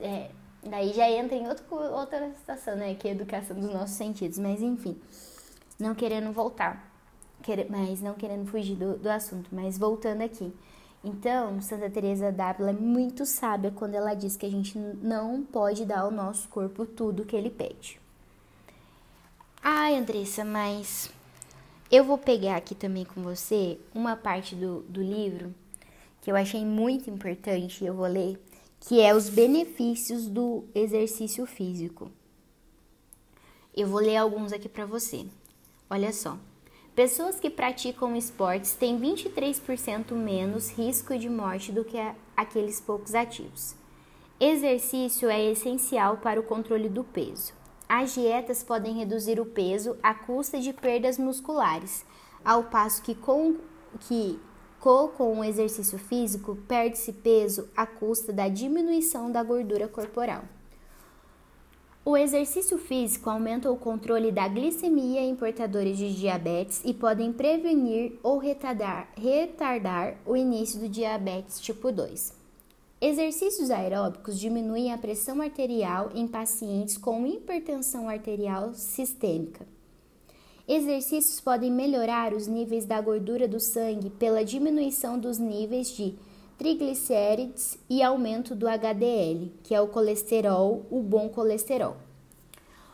é, 0.00 0.30
Daí 0.62 0.92
já 0.92 1.08
entra 1.10 1.36
em 1.36 1.46
outro, 1.48 1.64
outra 1.70 2.30
situação, 2.36 2.76
né? 2.76 2.94
Que 2.94 3.08
é 3.08 3.10
a 3.12 3.14
educação 3.14 3.58
dos 3.58 3.72
nossos 3.72 3.96
sentidos. 3.96 4.38
Mas 4.38 4.60
enfim, 4.60 4.98
não 5.78 5.94
querendo 5.94 6.32
voltar, 6.32 6.90
mas 7.68 8.00
não 8.00 8.14
querendo 8.14 8.46
fugir 8.46 8.76
do, 8.76 8.96
do 8.96 9.08
assunto. 9.08 9.48
Mas 9.52 9.78
voltando 9.78 10.22
aqui. 10.22 10.52
Então, 11.02 11.60
Santa 11.60 11.88
Teresa 11.88 12.32
d'Ávila 12.32 12.70
é 12.70 12.72
muito 12.72 13.24
sábia 13.24 13.70
quando 13.70 13.94
ela 13.94 14.14
diz 14.14 14.36
que 14.36 14.44
a 14.44 14.50
gente 14.50 14.76
não 14.76 15.42
pode 15.44 15.84
dar 15.84 16.00
ao 16.00 16.10
nosso 16.10 16.48
corpo 16.48 16.84
tudo 16.84 17.24
que 17.24 17.36
ele 17.36 17.50
pede. 17.50 18.00
Ai, 19.62 19.96
Andressa, 19.96 20.44
mas 20.44 21.10
eu 21.90 22.04
vou 22.04 22.18
pegar 22.18 22.56
aqui 22.56 22.74
também 22.74 23.04
com 23.04 23.22
você 23.22 23.78
uma 23.94 24.16
parte 24.16 24.54
do, 24.54 24.80
do 24.82 25.00
livro 25.00 25.54
que 26.20 26.30
eu 26.30 26.36
achei 26.36 26.64
muito 26.64 27.08
importante 27.08 27.82
e 27.82 27.86
eu 27.86 27.94
vou 27.94 28.06
ler 28.06 28.38
que 28.80 29.00
é 29.00 29.14
os 29.14 29.28
benefícios 29.28 30.26
do 30.26 30.64
exercício 30.74 31.44
físico. 31.46 32.10
Eu 33.76 33.88
vou 33.88 34.00
ler 34.00 34.16
alguns 34.16 34.52
aqui 34.52 34.68
para 34.68 34.86
você. 34.86 35.26
Olha 35.90 36.12
só. 36.12 36.38
Pessoas 36.94 37.38
que 37.38 37.48
praticam 37.48 38.16
esportes 38.16 38.74
têm 38.74 38.98
23% 38.98 40.12
menos 40.12 40.70
risco 40.70 41.16
de 41.16 41.28
morte 41.28 41.70
do 41.70 41.84
que 41.84 41.96
aqueles 42.36 42.80
poucos 42.80 43.14
ativos. 43.14 43.76
Exercício 44.40 45.28
é 45.28 45.44
essencial 45.44 46.16
para 46.16 46.40
o 46.40 46.42
controle 46.42 46.88
do 46.88 47.04
peso. 47.04 47.52
As 47.88 48.14
dietas 48.14 48.62
podem 48.62 48.94
reduzir 48.94 49.40
o 49.40 49.46
peso 49.46 49.96
à 50.02 50.12
custa 50.12 50.60
de 50.60 50.72
perdas 50.72 51.18
musculares, 51.18 52.04
ao 52.44 52.64
passo 52.64 53.02
que, 53.02 53.14
com, 53.14 53.56
que 54.00 54.38
com 54.80 55.40
o 55.40 55.44
exercício 55.44 55.98
físico, 55.98 56.56
perde-se 56.68 57.12
peso 57.12 57.68
à 57.76 57.86
custa 57.86 58.32
da 58.32 58.48
diminuição 58.48 59.30
da 59.30 59.42
gordura 59.42 59.88
corporal. 59.88 60.44
O 62.04 62.16
exercício 62.16 62.78
físico 62.78 63.28
aumenta 63.28 63.70
o 63.70 63.76
controle 63.76 64.32
da 64.32 64.48
glicemia 64.48 65.20
em 65.20 65.36
portadores 65.36 65.98
de 65.98 66.14
diabetes 66.16 66.80
e 66.84 66.94
podem 66.94 67.32
prevenir 67.32 68.18
ou 68.22 68.38
retardar, 68.38 69.12
retardar 69.14 70.16
o 70.24 70.34
início 70.34 70.80
do 70.80 70.88
diabetes 70.88 71.60
tipo 71.60 71.92
2. 71.92 72.32
Exercícios 73.00 73.70
aeróbicos 73.70 74.40
diminuem 74.40 74.92
a 74.92 74.98
pressão 74.98 75.40
arterial 75.42 76.10
em 76.14 76.26
pacientes 76.26 76.96
com 76.96 77.26
hipertensão 77.26 78.08
arterial 78.08 78.72
sistêmica. 78.72 79.66
Exercícios 80.68 81.40
podem 81.40 81.72
melhorar 81.72 82.34
os 82.34 82.46
níveis 82.46 82.84
da 82.84 83.00
gordura 83.00 83.48
do 83.48 83.58
sangue 83.58 84.10
pela 84.10 84.44
diminuição 84.44 85.18
dos 85.18 85.38
níveis 85.38 85.88
de 85.88 86.14
triglicérides 86.58 87.78
e 87.88 88.02
aumento 88.02 88.54
do 88.54 88.68
HDL, 88.68 89.50
que 89.62 89.74
é 89.74 89.80
o 89.80 89.88
colesterol, 89.88 90.84
o 90.90 91.00
bom 91.00 91.30
colesterol. 91.30 91.96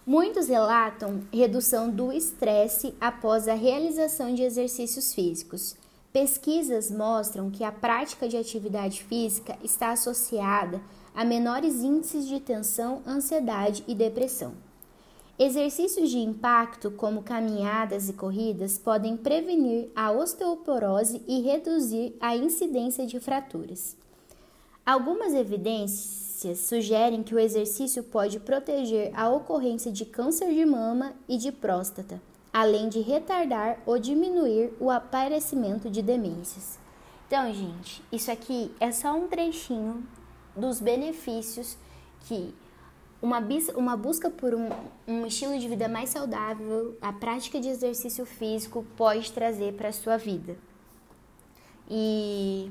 Muitos 0.06 0.46
relatam 0.46 1.22
redução 1.32 1.90
do 1.90 2.12
estresse 2.12 2.94
após 3.00 3.48
a 3.48 3.54
realização 3.54 4.32
de 4.32 4.44
exercícios 4.44 5.12
físicos. 5.12 5.74
Pesquisas 6.12 6.92
mostram 6.92 7.50
que 7.50 7.64
a 7.64 7.72
prática 7.72 8.28
de 8.28 8.36
atividade 8.36 9.02
física 9.02 9.58
está 9.64 9.90
associada 9.90 10.80
a 11.12 11.24
menores 11.24 11.82
índices 11.82 12.28
de 12.28 12.38
tensão, 12.38 13.02
ansiedade 13.04 13.82
e 13.88 13.96
depressão. 13.96 14.52
Exercícios 15.36 16.10
de 16.10 16.18
impacto, 16.18 16.92
como 16.92 17.24
caminhadas 17.24 18.08
e 18.08 18.12
corridas, 18.12 18.78
podem 18.78 19.16
prevenir 19.16 19.90
a 19.94 20.12
osteoporose 20.12 21.22
e 21.26 21.40
reduzir 21.40 22.14
a 22.20 22.36
incidência 22.36 23.04
de 23.04 23.18
fraturas. 23.18 23.96
Algumas 24.86 25.34
evidências 25.34 26.60
sugerem 26.60 27.24
que 27.24 27.34
o 27.34 27.38
exercício 27.38 28.04
pode 28.04 28.38
proteger 28.38 29.10
a 29.12 29.28
ocorrência 29.28 29.90
de 29.90 30.04
câncer 30.04 30.54
de 30.54 30.64
mama 30.64 31.14
e 31.28 31.36
de 31.36 31.50
próstata, 31.50 32.22
além 32.52 32.88
de 32.88 33.00
retardar 33.00 33.80
ou 33.84 33.98
diminuir 33.98 34.72
o 34.78 34.88
aparecimento 34.88 35.90
de 35.90 36.00
demências. 36.00 36.78
Então, 37.26 37.52
gente, 37.52 38.04
isso 38.12 38.30
aqui 38.30 38.70
é 38.78 38.92
só 38.92 39.12
um 39.16 39.26
trechinho 39.26 40.06
dos 40.54 40.78
benefícios 40.78 41.76
que 42.28 42.54
uma, 43.24 43.42
uma 43.74 43.96
busca 43.96 44.28
por 44.28 44.54
um, 44.54 44.68
um 45.08 45.26
estilo 45.26 45.58
de 45.58 45.66
vida 45.66 45.88
mais 45.88 46.10
saudável, 46.10 46.96
a 47.00 47.10
prática 47.10 47.58
de 47.58 47.68
exercício 47.68 48.26
físico 48.26 48.84
pode 48.96 49.32
trazer 49.32 49.72
para 49.72 49.88
a 49.88 49.92
sua 49.92 50.18
vida. 50.18 50.58
E 51.88 52.70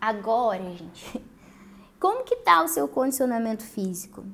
agora, 0.00 0.64
gente, 0.74 1.22
como 2.00 2.24
que 2.24 2.34
tá 2.36 2.64
o 2.64 2.68
seu 2.68 2.88
condicionamento 2.88 3.62
físico? 3.62 4.24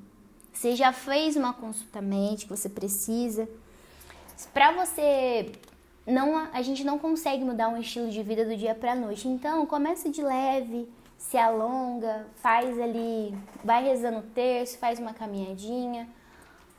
Você 0.51 0.75
já 0.75 0.91
fez 0.91 1.37
uma 1.37 1.53
consulta 1.53 2.01
médica, 2.01 2.57
você 2.57 2.71
precisa? 2.71 3.47
Para 4.55 4.73
você 4.73 5.53
não 6.07 6.49
a 6.51 6.63
gente 6.63 6.83
não 6.83 6.99
consegue 6.99 7.45
mudar 7.45 7.69
um 7.69 7.77
estilo 7.77 8.11
de 8.11 8.23
vida 8.23 8.47
do 8.47 8.57
dia 8.57 8.75
para 8.75 8.95
noite. 8.95 9.29
Então, 9.29 9.67
começa 9.67 10.09
de 10.09 10.23
leve, 10.23 10.89
se 11.19 11.37
alonga, 11.37 12.27
faz 12.37 12.81
ali, 12.81 13.37
vai 13.65 13.83
rezando 13.83 14.21
o 14.21 14.31
terço, 14.31 14.79
faz 14.79 15.01
uma 15.01 15.13
caminhadinha, 15.13 16.09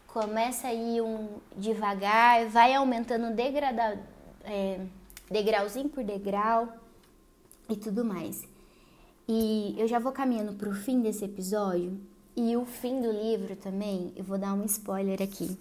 começa 0.08 0.70
aí 0.70 1.02
um 1.02 1.28
devagar, 1.56 2.48
vai 2.48 2.74
aumentando 2.74 3.36
degrada, 3.36 4.02
é, 4.46 4.80
degrauzinho 5.30 5.90
por 5.90 6.04
degrau 6.04 6.70
e 7.70 7.76
tudo 7.76 8.04
mais. 8.06 8.48
E 9.28 9.76
eu 9.78 9.88
já 9.88 10.00
vou 10.00 10.12
caminhando 10.12 10.54
para 10.54 10.70
o 10.70 10.74
fim 10.74 11.02
desse 11.02 11.26
episódio 11.26 12.00
e 12.36 12.56
o 12.56 12.66
fim 12.66 13.02
do 13.02 13.12
livro 13.12 13.56
também. 13.58 14.12
Eu 14.16 14.24
vou 14.24 14.38
dar 14.38 14.54
um 14.54 14.64
spoiler 14.66 15.22
aqui, 15.22 15.56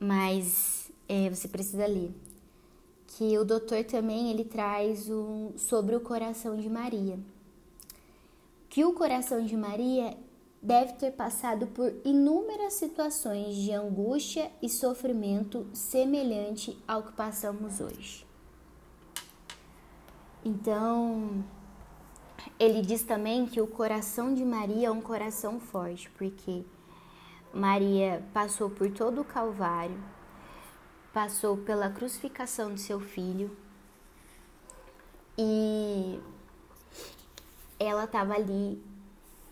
mas 0.00 0.90
é, 1.08 1.28
você 1.28 1.46
precisa 1.46 1.86
ler. 1.86 2.10
Que 3.06 3.38
o 3.38 3.44
doutor 3.44 3.84
também 3.84 4.30
ele 4.30 4.44
traz 4.44 5.08
um, 5.10 5.52
sobre 5.56 5.94
o 5.94 6.00
coração 6.00 6.56
de 6.56 6.68
Maria. 6.68 7.18
Que 8.72 8.86
o 8.86 8.94
coração 8.94 9.44
de 9.44 9.54
Maria 9.54 10.16
deve 10.62 10.94
ter 10.94 11.10
passado 11.10 11.66
por 11.66 11.92
inúmeras 12.06 12.72
situações 12.72 13.54
de 13.54 13.70
angústia 13.70 14.50
e 14.62 14.68
sofrimento 14.70 15.66
semelhante 15.74 16.82
ao 16.88 17.02
que 17.02 17.12
passamos 17.12 17.80
hoje. 17.80 18.26
Então, 20.42 21.44
ele 22.58 22.80
diz 22.80 23.02
também 23.02 23.44
que 23.44 23.60
o 23.60 23.66
coração 23.66 24.32
de 24.32 24.42
Maria 24.42 24.88
é 24.88 24.90
um 24.90 25.02
coração 25.02 25.60
forte, 25.60 26.08
porque 26.16 26.64
Maria 27.52 28.26
passou 28.32 28.70
por 28.70 28.90
todo 28.90 29.20
o 29.20 29.24
Calvário, 29.24 30.02
passou 31.12 31.58
pela 31.58 31.90
crucificação 31.90 32.72
de 32.72 32.80
seu 32.80 33.00
filho 33.00 33.54
e 35.36 36.18
ela 37.84 38.04
estava 38.04 38.34
ali 38.34 38.82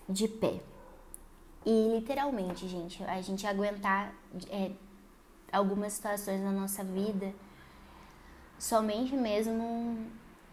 de 0.09 0.29
pé. 0.29 0.61
E 1.65 1.97
literalmente, 1.97 2.67
gente, 2.69 3.03
a 3.05 3.21
gente 3.21 3.47
aguentar 3.47 4.15
é, 4.49 4.73
algumas 5.53 5.93
situações 5.93 6.41
na 6.41 6.53
nossa 6.53 6.83
vida, 6.83 7.35
somente 8.59 9.15
mesmo 9.15 9.63
um, 9.63 10.07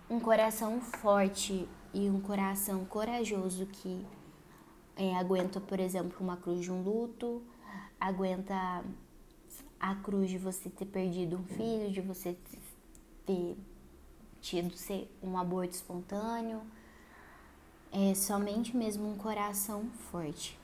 um 0.09 0.19
coração 0.19 0.81
forte 0.81 1.67
e 1.93 2.09
um 2.09 2.19
coração 2.19 2.83
corajoso 2.85 3.65
que 3.67 4.05
é, 4.95 5.15
aguenta, 5.15 5.59
por 5.61 5.79
exemplo, 5.79 6.17
uma 6.19 6.35
cruz 6.35 6.61
de 6.61 6.71
um 6.71 6.81
luto, 6.81 7.41
aguenta 7.99 8.83
a 9.79 9.95
cruz 9.95 10.29
de 10.29 10.37
você 10.37 10.69
ter 10.69 10.85
perdido 10.85 11.37
um 11.37 11.43
filho, 11.43 11.91
de 11.91 12.01
você 12.01 12.35
ter 13.25 13.57
tido 14.41 14.73
um 15.21 15.37
aborto 15.37 15.73
espontâneo. 15.73 16.61
É 17.91 18.13
somente 18.13 18.75
mesmo 18.75 19.09
um 19.09 19.17
coração 19.17 19.85
forte. 20.11 20.57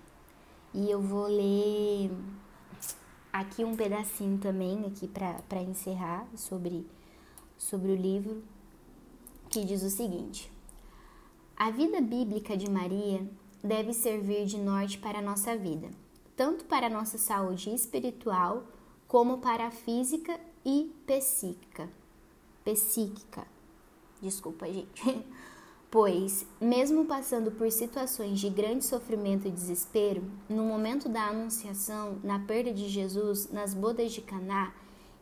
E 0.74 0.90
eu 0.90 1.02
vou 1.02 1.28
ler 1.28 2.12
aqui 3.32 3.64
um 3.64 3.76
pedacinho 3.76 4.38
também 4.38 4.86
aqui 4.86 5.08
para 5.08 5.62
encerrar 5.62 6.28
sobre, 6.36 6.86
sobre 7.58 7.92
o 7.92 7.96
livro 7.96 8.44
que 9.50 9.64
diz 9.64 9.84
o 9.84 9.90
seguinte: 9.90 10.52
a 11.56 11.70
vida 11.70 12.02
bíblica 12.02 12.58
de 12.58 12.70
Maria 12.70 13.26
deve 13.64 13.94
servir 13.94 14.46
de 14.46 14.58
norte 14.58 14.98
para 14.98 15.20
a 15.20 15.22
nossa 15.22 15.56
vida, 15.56 15.90
tanto 16.36 16.66
para 16.66 16.88
a 16.88 16.90
nossa 16.90 17.18
saúde 17.18 17.74
espiritual 17.74 18.64
como 19.08 19.38
para 19.38 19.68
a 19.68 19.72
física 19.72 20.40
e 20.66 20.92
psíquica. 21.06 21.90
Psíquica. 22.66 23.46
Desculpa, 24.22 24.66
gente. 24.66 24.88
Pois, 25.94 26.44
mesmo 26.60 27.06
passando 27.06 27.52
por 27.52 27.72
situações 27.72 28.40
de 28.40 28.50
grande 28.50 28.84
sofrimento 28.84 29.48
e 29.48 29.52
desespero, 29.52 30.24
no 30.50 30.64
momento 30.64 31.08
da 31.08 31.28
anunciação, 31.28 32.18
na 32.24 32.40
perda 32.40 32.74
de 32.74 32.90
Jesus, 32.90 33.52
nas 33.52 33.76
bodas 33.76 34.12
de 34.12 34.20
Caná 34.20 34.74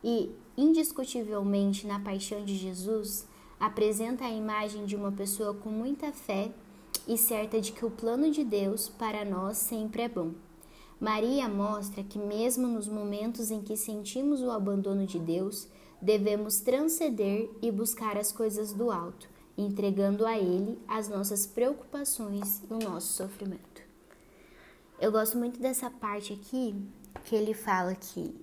e 0.02 0.30
indiscutivelmente 0.56 1.86
na 1.86 2.00
paixão 2.00 2.42
de 2.42 2.56
Jesus, 2.56 3.28
apresenta 3.60 4.24
a 4.24 4.30
imagem 4.30 4.86
de 4.86 4.96
uma 4.96 5.12
pessoa 5.12 5.52
com 5.52 5.68
muita 5.68 6.10
fé 6.10 6.50
e 7.06 7.18
certa 7.18 7.60
de 7.60 7.72
que 7.72 7.84
o 7.84 7.90
plano 7.90 8.30
de 8.30 8.42
Deus 8.42 8.88
para 8.88 9.26
nós 9.26 9.58
sempre 9.58 10.00
é 10.00 10.08
bom. 10.08 10.30
Maria 10.98 11.50
mostra 11.50 12.02
que, 12.02 12.18
mesmo 12.18 12.66
nos 12.66 12.88
momentos 12.88 13.50
em 13.50 13.60
que 13.60 13.76
sentimos 13.76 14.40
o 14.40 14.50
abandono 14.50 15.04
de 15.04 15.18
Deus, 15.18 15.68
devemos 16.00 16.60
transcender 16.60 17.50
e 17.60 17.70
buscar 17.70 18.16
as 18.16 18.32
coisas 18.32 18.72
do 18.72 18.90
alto, 18.90 19.28
entregando 19.56 20.26
a 20.26 20.38
Ele 20.38 20.78
as 20.88 21.08
nossas 21.08 21.46
preocupações 21.46 22.62
e 22.68 22.72
o 22.72 22.78
nosso 22.78 23.12
sofrimento. 23.12 23.82
Eu 25.00 25.10
gosto 25.10 25.36
muito 25.36 25.58
dessa 25.58 25.90
parte 25.90 26.32
aqui 26.32 26.74
que 27.24 27.34
ele 27.34 27.54
fala 27.54 27.94
que 27.94 28.34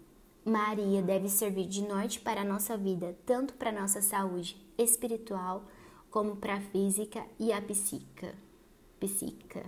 Maria 0.43 1.01
deve 1.01 1.29
servir 1.29 1.67
de 1.67 1.81
norte 1.81 2.19
para 2.19 2.41
a 2.41 2.45
nossa 2.45 2.75
vida, 2.75 3.15
tanto 3.25 3.53
para 3.53 3.69
a 3.69 3.81
nossa 3.81 4.01
saúde 4.01 4.57
espiritual 4.77 5.63
como 6.09 6.35
para 6.35 6.55
a 6.55 6.61
física 6.61 7.25
e 7.39 7.53
a 7.53 7.61
psíquica. 7.61 8.35
Psíquica. 8.99 9.65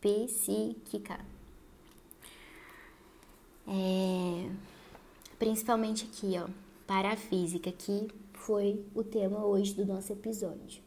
Psíquica. 0.00 1.20
É, 3.66 4.50
principalmente 5.38 6.04
aqui, 6.04 6.34
ó, 6.36 6.48
para 6.86 7.12
a 7.12 7.16
física, 7.16 7.70
que 7.70 8.08
foi 8.46 8.84
o 8.94 9.02
tema 9.02 9.44
hoje 9.44 9.74
do 9.74 9.84
nosso 9.84 10.12
episódio. 10.12 10.82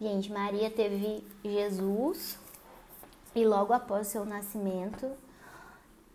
Gente, 0.00 0.30
Maria 0.30 0.70
teve 0.70 1.24
Jesus 1.44 2.38
e 3.34 3.44
logo 3.44 3.72
após 3.72 4.08
seu 4.08 4.24
nascimento, 4.24 5.10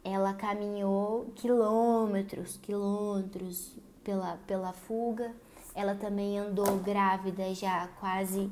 ela 0.03 0.34
caminhou 0.34 1.32
quilômetros, 1.36 2.58
quilômetros 2.58 3.75
pela, 4.03 4.38
pela 4.45 4.73
fuga 4.73 5.34
ela 5.77 5.93
também 5.93 6.39
andou 6.39 6.80
grávida 6.80 7.53
já, 7.53 7.88
quase 7.99 8.49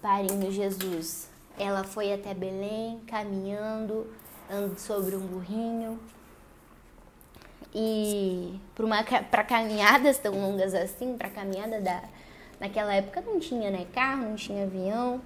parindo 0.00 0.50
Jesus. 0.50 1.28
Ela 1.58 1.84
foi 1.84 2.10
até 2.10 2.32
Belém 2.32 3.00
caminhando, 3.06 4.06
andando 4.50 4.78
sobre 4.78 5.14
um 5.14 5.20
burrinho. 5.20 6.00
E 7.74 8.60
para 9.30 9.42
caminhadas 9.42 10.18
tão 10.18 10.32
longas 10.32 10.74
assim, 10.74 11.16
para 11.16 11.28
caminhada 11.28 11.80
da 11.80 12.02
naquela 12.60 12.94
época 12.94 13.20
não 13.20 13.40
tinha 13.40 13.70
né, 13.70 13.86
carro, 13.92 14.28
não 14.28 14.36
tinha 14.36 14.64
avião. 14.64 15.20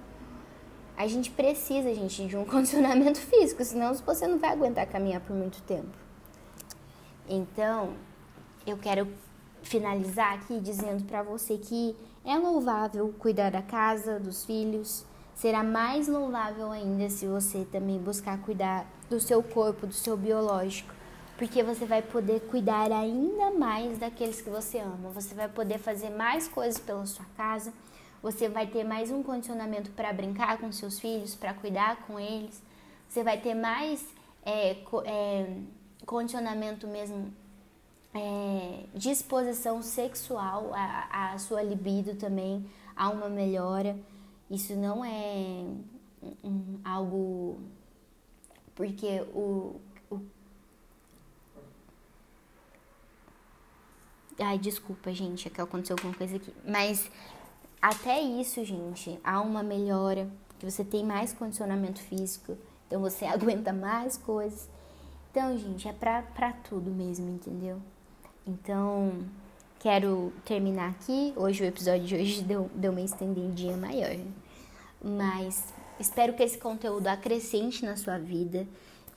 A 0.97 1.07
gente 1.07 1.31
precisa, 1.31 1.93
gente, 1.93 2.25
de 2.25 2.35
um 2.35 2.43
condicionamento 2.45 3.19
físico, 3.19 3.63
senão 3.63 3.93
você 3.93 4.27
não 4.27 4.37
vai 4.37 4.51
aguentar 4.51 4.85
caminhar 4.87 5.21
por 5.21 5.35
muito 5.35 5.61
tempo. 5.63 5.97
Então, 7.27 7.93
eu 8.65 8.77
quero 8.77 9.07
finalizar 9.61 10.33
aqui 10.33 10.59
dizendo 10.59 11.03
para 11.05 11.21
você 11.21 11.57
que 11.57 11.95
é 12.25 12.37
louvável 12.37 13.13
cuidar 13.19 13.51
da 13.51 13.61
casa, 13.61 14.19
dos 14.19 14.43
filhos. 14.45 15.05
Será 15.35 15.63
mais 15.63 16.07
louvável 16.07 16.71
ainda 16.71 17.09
se 17.09 17.25
você 17.25 17.65
também 17.71 17.97
buscar 17.97 18.37
cuidar 18.41 18.85
do 19.09 19.19
seu 19.19 19.41
corpo, 19.41 19.87
do 19.87 19.93
seu 19.93 20.17
biológico, 20.17 20.93
porque 21.39 21.63
você 21.63 21.85
vai 21.85 22.01
poder 22.01 22.41
cuidar 22.41 22.91
ainda 22.91 23.49
mais 23.51 23.97
daqueles 23.97 24.41
que 24.41 24.49
você 24.49 24.79
ama. 24.79 25.09
Você 25.11 25.33
vai 25.33 25.47
poder 25.47 25.79
fazer 25.79 26.09
mais 26.09 26.49
coisas 26.49 26.77
pela 26.77 27.05
sua 27.05 27.23
casa. 27.37 27.73
Você 28.21 28.49
vai 28.49 28.67
ter 28.67 28.83
mais 28.83 29.09
um 29.09 29.23
condicionamento 29.23 29.89
para 29.91 30.11
brincar 30.11 30.57
com 30.57 30.69
seus 30.69 30.99
filhos, 30.99 31.35
para 31.35 31.53
cuidar 31.53 32.05
com 32.05 32.19
eles. 32.19 32.61
Você 33.07 33.23
vai 33.23 33.39
ter 33.39 33.53
mais 33.53 34.05
é, 34.45 34.71
é, 35.05 35.53
condicionamento 36.05 36.85
mesmo, 36.85 37.33
é, 38.13 38.83
disposição 38.93 39.81
sexual, 39.81 40.73
a, 40.73 41.31
a 41.31 41.37
sua 41.37 41.63
libido 41.63 42.15
também, 42.15 42.69
há 42.93 43.09
uma 43.09 43.29
melhora. 43.29 43.97
Isso 44.51 44.75
não 44.75 45.05
é 45.05 45.63
um, 46.43 46.79
algo 46.83 47.61
porque 48.75 49.21
o, 49.33 49.79
o 50.11 50.19
Ai, 54.39 54.57
desculpa, 54.57 55.11
gente, 55.13 55.47
é 55.47 55.51
que 55.51 55.59
aconteceu 55.59 55.95
alguma 55.95 56.15
coisa 56.15 56.37
aqui. 56.37 56.53
Mas 56.65 57.11
até 57.81 58.21
isso, 58.21 58.63
gente, 58.63 59.19
há 59.23 59.41
uma 59.41 59.61
melhora, 59.61 60.29
que 60.57 60.69
você 60.69 60.83
tem 60.83 61.05
mais 61.05 61.33
condicionamento 61.33 61.99
físico, 62.01 62.57
então 62.87 63.01
você 63.01 63.25
aguenta 63.27 63.73
mais 63.73 64.17
coisas. 64.17 64.69
Então, 65.31 65.57
gente, 65.57 65.87
é 65.87 65.93
pra, 65.93 66.21
pra 66.21 66.51
tudo 66.51 66.89
mesmo, 66.89 67.29
entendeu? 67.29 67.79
Então, 68.47 69.23
quero 69.79 70.33
terminar 70.43 70.89
aqui. 70.89 71.33
Hoje, 71.35 71.63
o 71.63 71.65
episódio 71.67 72.05
de 72.05 72.15
hoje 72.15 72.41
deu, 72.41 72.69
deu 72.73 72.91
uma 72.91 73.01
estendidinha 73.01 73.77
maior. 73.77 74.17
Mas 75.01 75.71
espero 75.99 76.33
que 76.33 76.41
esse 76.41 76.57
conteúdo 76.57 77.07
acrescente 77.07 77.85
na 77.85 77.95
sua 77.95 78.17
vida. 78.17 78.67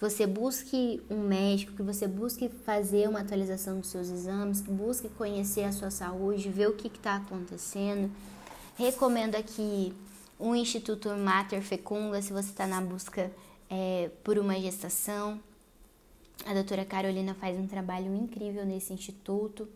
Você 0.03 0.27
busque 0.27 1.01
um 1.09 1.21
médico, 1.21 1.75
que 1.75 1.83
você 1.85 2.09
busque 2.09 2.49
fazer 2.49 3.09
uma 3.09 3.21
atualização 3.21 3.79
dos 3.79 3.89
seus 3.89 4.11
exames, 4.11 4.61
que 4.61 4.69
busque 4.69 5.09
conhecer 5.11 5.63
a 5.63 5.71
sua 5.71 5.93
saúde, 5.93 6.49
ver 6.49 6.69
o 6.69 6.73
que 6.73 6.89
está 6.89 7.19
acontecendo. 7.19 8.11
Recomendo 8.75 9.37
aqui 9.37 9.95
o 10.41 10.57
Instituto 10.57 11.09
Mater 11.11 11.63
Fecunda, 11.63 12.21
se 12.21 12.33
você 12.33 12.51
está 12.51 12.67
na 12.67 12.81
busca 12.81 13.31
é, 13.71 14.11
por 14.25 14.41
uma 14.41 14.59
gestação. 14.59 15.39
A 16.47 16.53
doutora 16.53 16.85
Carolina 16.85 17.33
faz 17.35 17.57
um 17.57 17.69
trabalho 17.69 18.13
incrível 18.13 18.67
nesse 18.67 18.93
instituto. 18.93 19.69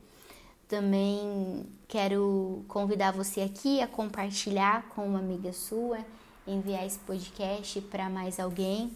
Também 0.66 1.64
quero 1.86 2.64
convidar 2.66 3.12
você 3.12 3.42
aqui 3.42 3.80
a 3.80 3.86
compartilhar 3.86 4.88
com 4.88 5.06
uma 5.06 5.20
amiga 5.20 5.52
sua, 5.52 5.98
enviar 6.44 6.84
esse 6.84 6.98
podcast 6.98 7.80
para 7.82 8.10
mais 8.10 8.40
alguém, 8.40 8.90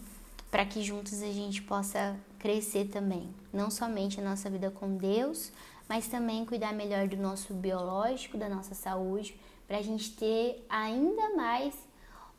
para 0.51 0.65
que 0.65 0.83
juntos 0.83 1.23
a 1.23 1.31
gente 1.31 1.61
possa 1.61 2.15
crescer 2.37 2.89
também, 2.89 3.33
não 3.53 3.71
somente 3.71 4.19
a 4.19 4.23
nossa 4.23 4.49
vida 4.49 4.69
com 4.69 4.97
Deus, 4.97 5.51
mas 5.87 6.07
também 6.07 6.45
cuidar 6.45 6.73
melhor 6.73 7.07
do 7.07 7.15
nosso 7.15 7.53
biológico, 7.53 8.37
da 8.37 8.49
nossa 8.49 8.75
saúde, 8.75 9.39
para 9.65 9.77
a 9.77 9.81
gente 9.81 10.11
ter 10.11 10.65
ainda 10.69 11.33
mais 11.35 11.73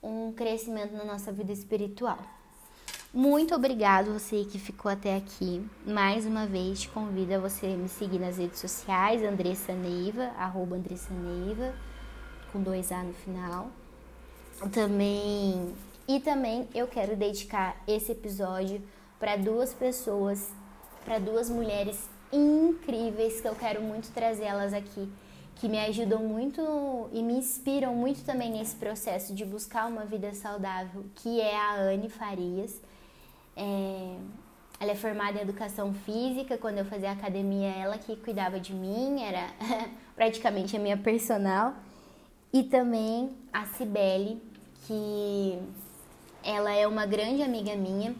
um 0.02 0.30
crescimento 0.32 0.92
na 0.92 1.04
nossa 1.04 1.32
vida 1.32 1.52
espiritual. 1.52 2.18
Muito 3.14 3.54
obrigado 3.54 4.12
você 4.12 4.44
que 4.44 4.58
ficou 4.58 4.90
até 4.90 5.16
aqui. 5.16 5.64
Mais 5.86 6.24
uma 6.24 6.46
vez 6.46 6.80
te 6.80 6.88
convido 6.88 7.34
a 7.34 7.38
você 7.38 7.68
me 7.68 7.88
seguir 7.88 8.18
nas 8.18 8.38
redes 8.38 8.58
sociais, 8.58 9.22
Andressa 9.22 9.74
Neiva, 9.74 10.24
arroba 10.36 10.76
Andressa 10.76 11.12
Neiva, 11.12 11.74
com 12.50 12.62
dois 12.62 12.90
A 12.90 13.02
no 13.02 13.12
final. 13.12 13.70
Também 14.70 15.74
e 16.16 16.20
também 16.20 16.68
eu 16.74 16.86
quero 16.86 17.16
dedicar 17.16 17.82
esse 17.86 18.12
episódio 18.12 18.82
para 19.18 19.36
duas 19.36 19.72
pessoas, 19.72 20.50
para 21.04 21.18
duas 21.18 21.48
mulheres 21.48 22.08
incríveis 22.32 23.40
que 23.40 23.48
eu 23.48 23.54
quero 23.54 23.82
muito 23.82 24.12
trazer 24.12 24.44
elas 24.44 24.72
aqui, 24.72 25.08
que 25.56 25.68
me 25.68 25.78
ajudam 25.78 26.22
muito 26.22 27.08
e 27.12 27.22
me 27.22 27.34
inspiram 27.34 27.94
muito 27.94 28.24
também 28.24 28.50
nesse 28.50 28.76
processo 28.76 29.34
de 29.34 29.44
buscar 29.44 29.86
uma 29.86 30.04
vida 30.04 30.34
saudável, 30.34 31.04
que 31.14 31.40
é 31.40 31.56
a 31.56 31.76
Anne 31.76 32.08
Farias 32.08 32.80
é, 33.56 34.16
ela 34.80 34.92
é 34.92 34.94
formada 34.94 35.38
em 35.38 35.42
educação 35.42 35.94
física. 35.94 36.58
Quando 36.58 36.78
eu 36.78 36.84
fazia 36.84 37.12
academia, 37.12 37.68
ela 37.68 37.98
que 37.98 38.16
cuidava 38.16 38.58
de 38.58 38.74
mim, 38.74 39.22
era 39.22 39.48
praticamente 40.14 40.76
a 40.76 40.80
minha 40.80 40.96
personal. 40.96 41.74
E 42.52 42.64
também 42.64 43.30
a 43.52 43.64
Cibele, 43.64 44.42
que 44.86 45.58
ela 46.42 46.72
é 46.72 46.86
uma 46.86 47.06
grande 47.06 47.42
amiga 47.42 47.74
minha, 47.76 48.14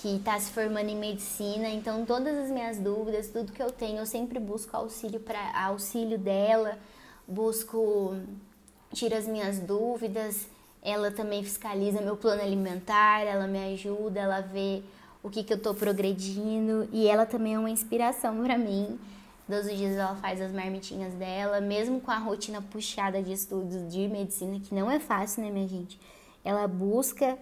que 0.00 0.16
está 0.16 0.38
se 0.38 0.50
formando 0.50 0.88
em 0.88 0.96
medicina. 0.96 1.68
Então, 1.68 2.04
todas 2.04 2.36
as 2.36 2.50
minhas 2.50 2.78
dúvidas, 2.78 3.28
tudo 3.28 3.52
que 3.52 3.62
eu 3.62 3.70
tenho, 3.70 3.98
eu 3.98 4.06
sempre 4.06 4.38
busco 4.38 4.76
auxílio 4.76 5.20
para 5.20 5.64
auxílio 5.66 6.18
dela, 6.18 6.78
busco 7.26 8.16
tira 8.92 9.18
as 9.18 9.26
minhas 9.26 9.58
dúvidas 9.58 10.46
ela 10.82 11.10
também 11.10 11.42
fiscaliza 11.42 12.00
meu 12.00 12.16
plano 12.16 12.42
alimentar, 12.42 13.20
ela 13.20 13.46
me 13.46 13.58
ajuda, 13.72 14.20
ela 14.20 14.40
vê 14.40 14.82
o 15.22 15.28
que, 15.28 15.42
que 15.42 15.52
eu 15.52 15.56
estou 15.56 15.74
progredindo 15.74 16.88
e 16.92 17.06
ela 17.06 17.26
também 17.26 17.54
é 17.54 17.58
uma 17.58 17.70
inspiração 17.70 18.42
para 18.42 18.56
mim. 18.56 18.98
Todos 19.46 19.66
os 19.66 19.76
dias 19.76 19.96
ela 19.96 20.14
faz 20.16 20.40
as 20.40 20.52
marmitinhas 20.52 21.14
dela, 21.14 21.60
mesmo 21.60 22.00
com 22.00 22.10
a 22.10 22.18
rotina 22.18 22.60
puxada 22.60 23.22
de 23.22 23.32
estudos 23.32 23.90
de 23.92 24.06
medicina, 24.06 24.60
que 24.60 24.74
não 24.74 24.90
é 24.90 25.00
fácil, 25.00 25.42
né, 25.42 25.50
minha 25.50 25.66
gente? 25.66 25.98
Ela 26.44 26.68
busca 26.68 27.38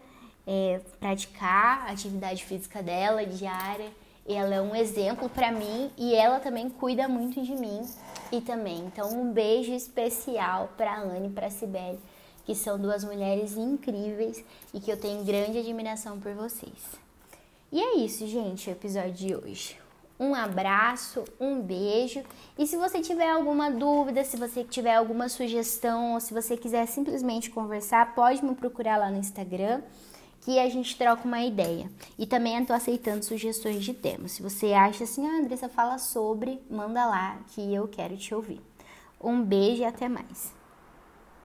é, 0.46 0.80
praticar 1.00 1.86
a 1.86 1.92
atividade 1.92 2.44
física 2.44 2.82
dela 2.82 3.26
diária. 3.26 3.90
Ela 4.28 4.56
é 4.56 4.60
um 4.60 4.74
exemplo 4.74 5.28
para 5.28 5.52
mim 5.52 5.90
e 5.96 6.14
ela 6.14 6.40
também 6.40 6.68
cuida 6.68 7.08
muito 7.08 7.42
de 7.42 7.52
mim 7.52 7.82
e 8.32 8.40
também. 8.40 8.78
Então, 8.86 9.08
um 9.10 9.32
beijo 9.32 9.72
especial 9.72 10.70
para 10.76 10.98
Anne 10.98 11.28
e 11.28 11.30
para 11.30 11.50
Sibeli 11.50 11.98
que 12.46 12.54
são 12.54 12.78
duas 12.78 13.04
mulheres 13.04 13.56
incríveis 13.56 14.42
e 14.72 14.78
que 14.78 14.90
eu 14.90 14.96
tenho 14.96 15.24
grande 15.24 15.58
admiração 15.58 16.20
por 16.20 16.32
vocês. 16.32 16.94
E 17.72 17.82
é 17.82 17.96
isso, 17.96 18.24
gente, 18.28 18.70
o 18.70 18.72
episódio 18.72 19.12
de 19.12 19.34
hoje. 19.34 19.76
Um 20.18 20.32
abraço, 20.32 21.24
um 21.38 21.60
beijo. 21.60 22.22
E 22.56 22.66
se 22.66 22.76
você 22.76 23.02
tiver 23.02 23.28
alguma 23.28 23.68
dúvida, 23.68 24.24
se 24.24 24.36
você 24.36 24.62
tiver 24.62 24.94
alguma 24.94 25.28
sugestão, 25.28 26.14
ou 26.14 26.20
se 26.20 26.32
você 26.32 26.56
quiser 26.56 26.86
simplesmente 26.86 27.50
conversar, 27.50 28.14
pode 28.14 28.42
me 28.42 28.54
procurar 28.54 28.96
lá 28.96 29.10
no 29.10 29.18
Instagram, 29.18 29.82
que 30.46 30.60
a 30.60 30.68
gente 30.68 30.96
troca 30.96 31.26
uma 31.26 31.42
ideia. 31.42 31.90
E 32.16 32.24
também 32.24 32.56
estou 32.56 32.76
aceitando 32.76 33.24
sugestões 33.24 33.82
de 33.82 33.92
temas. 33.92 34.30
Se 34.30 34.42
você 34.42 34.72
acha 34.72 35.02
assim, 35.02 35.26
ah, 35.26 35.40
Andressa, 35.40 35.68
fala 35.68 35.98
sobre, 35.98 36.62
manda 36.70 37.04
lá 37.04 37.36
que 37.48 37.74
eu 37.74 37.88
quero 37.88 38.16
te 38.16 38.32
ouvir. 38.32 38.60
Um 39.20 39.42
beijo 39.42 39.82
e 39.82 39.84
até 39.84 40.08
mais. 40.08 40.54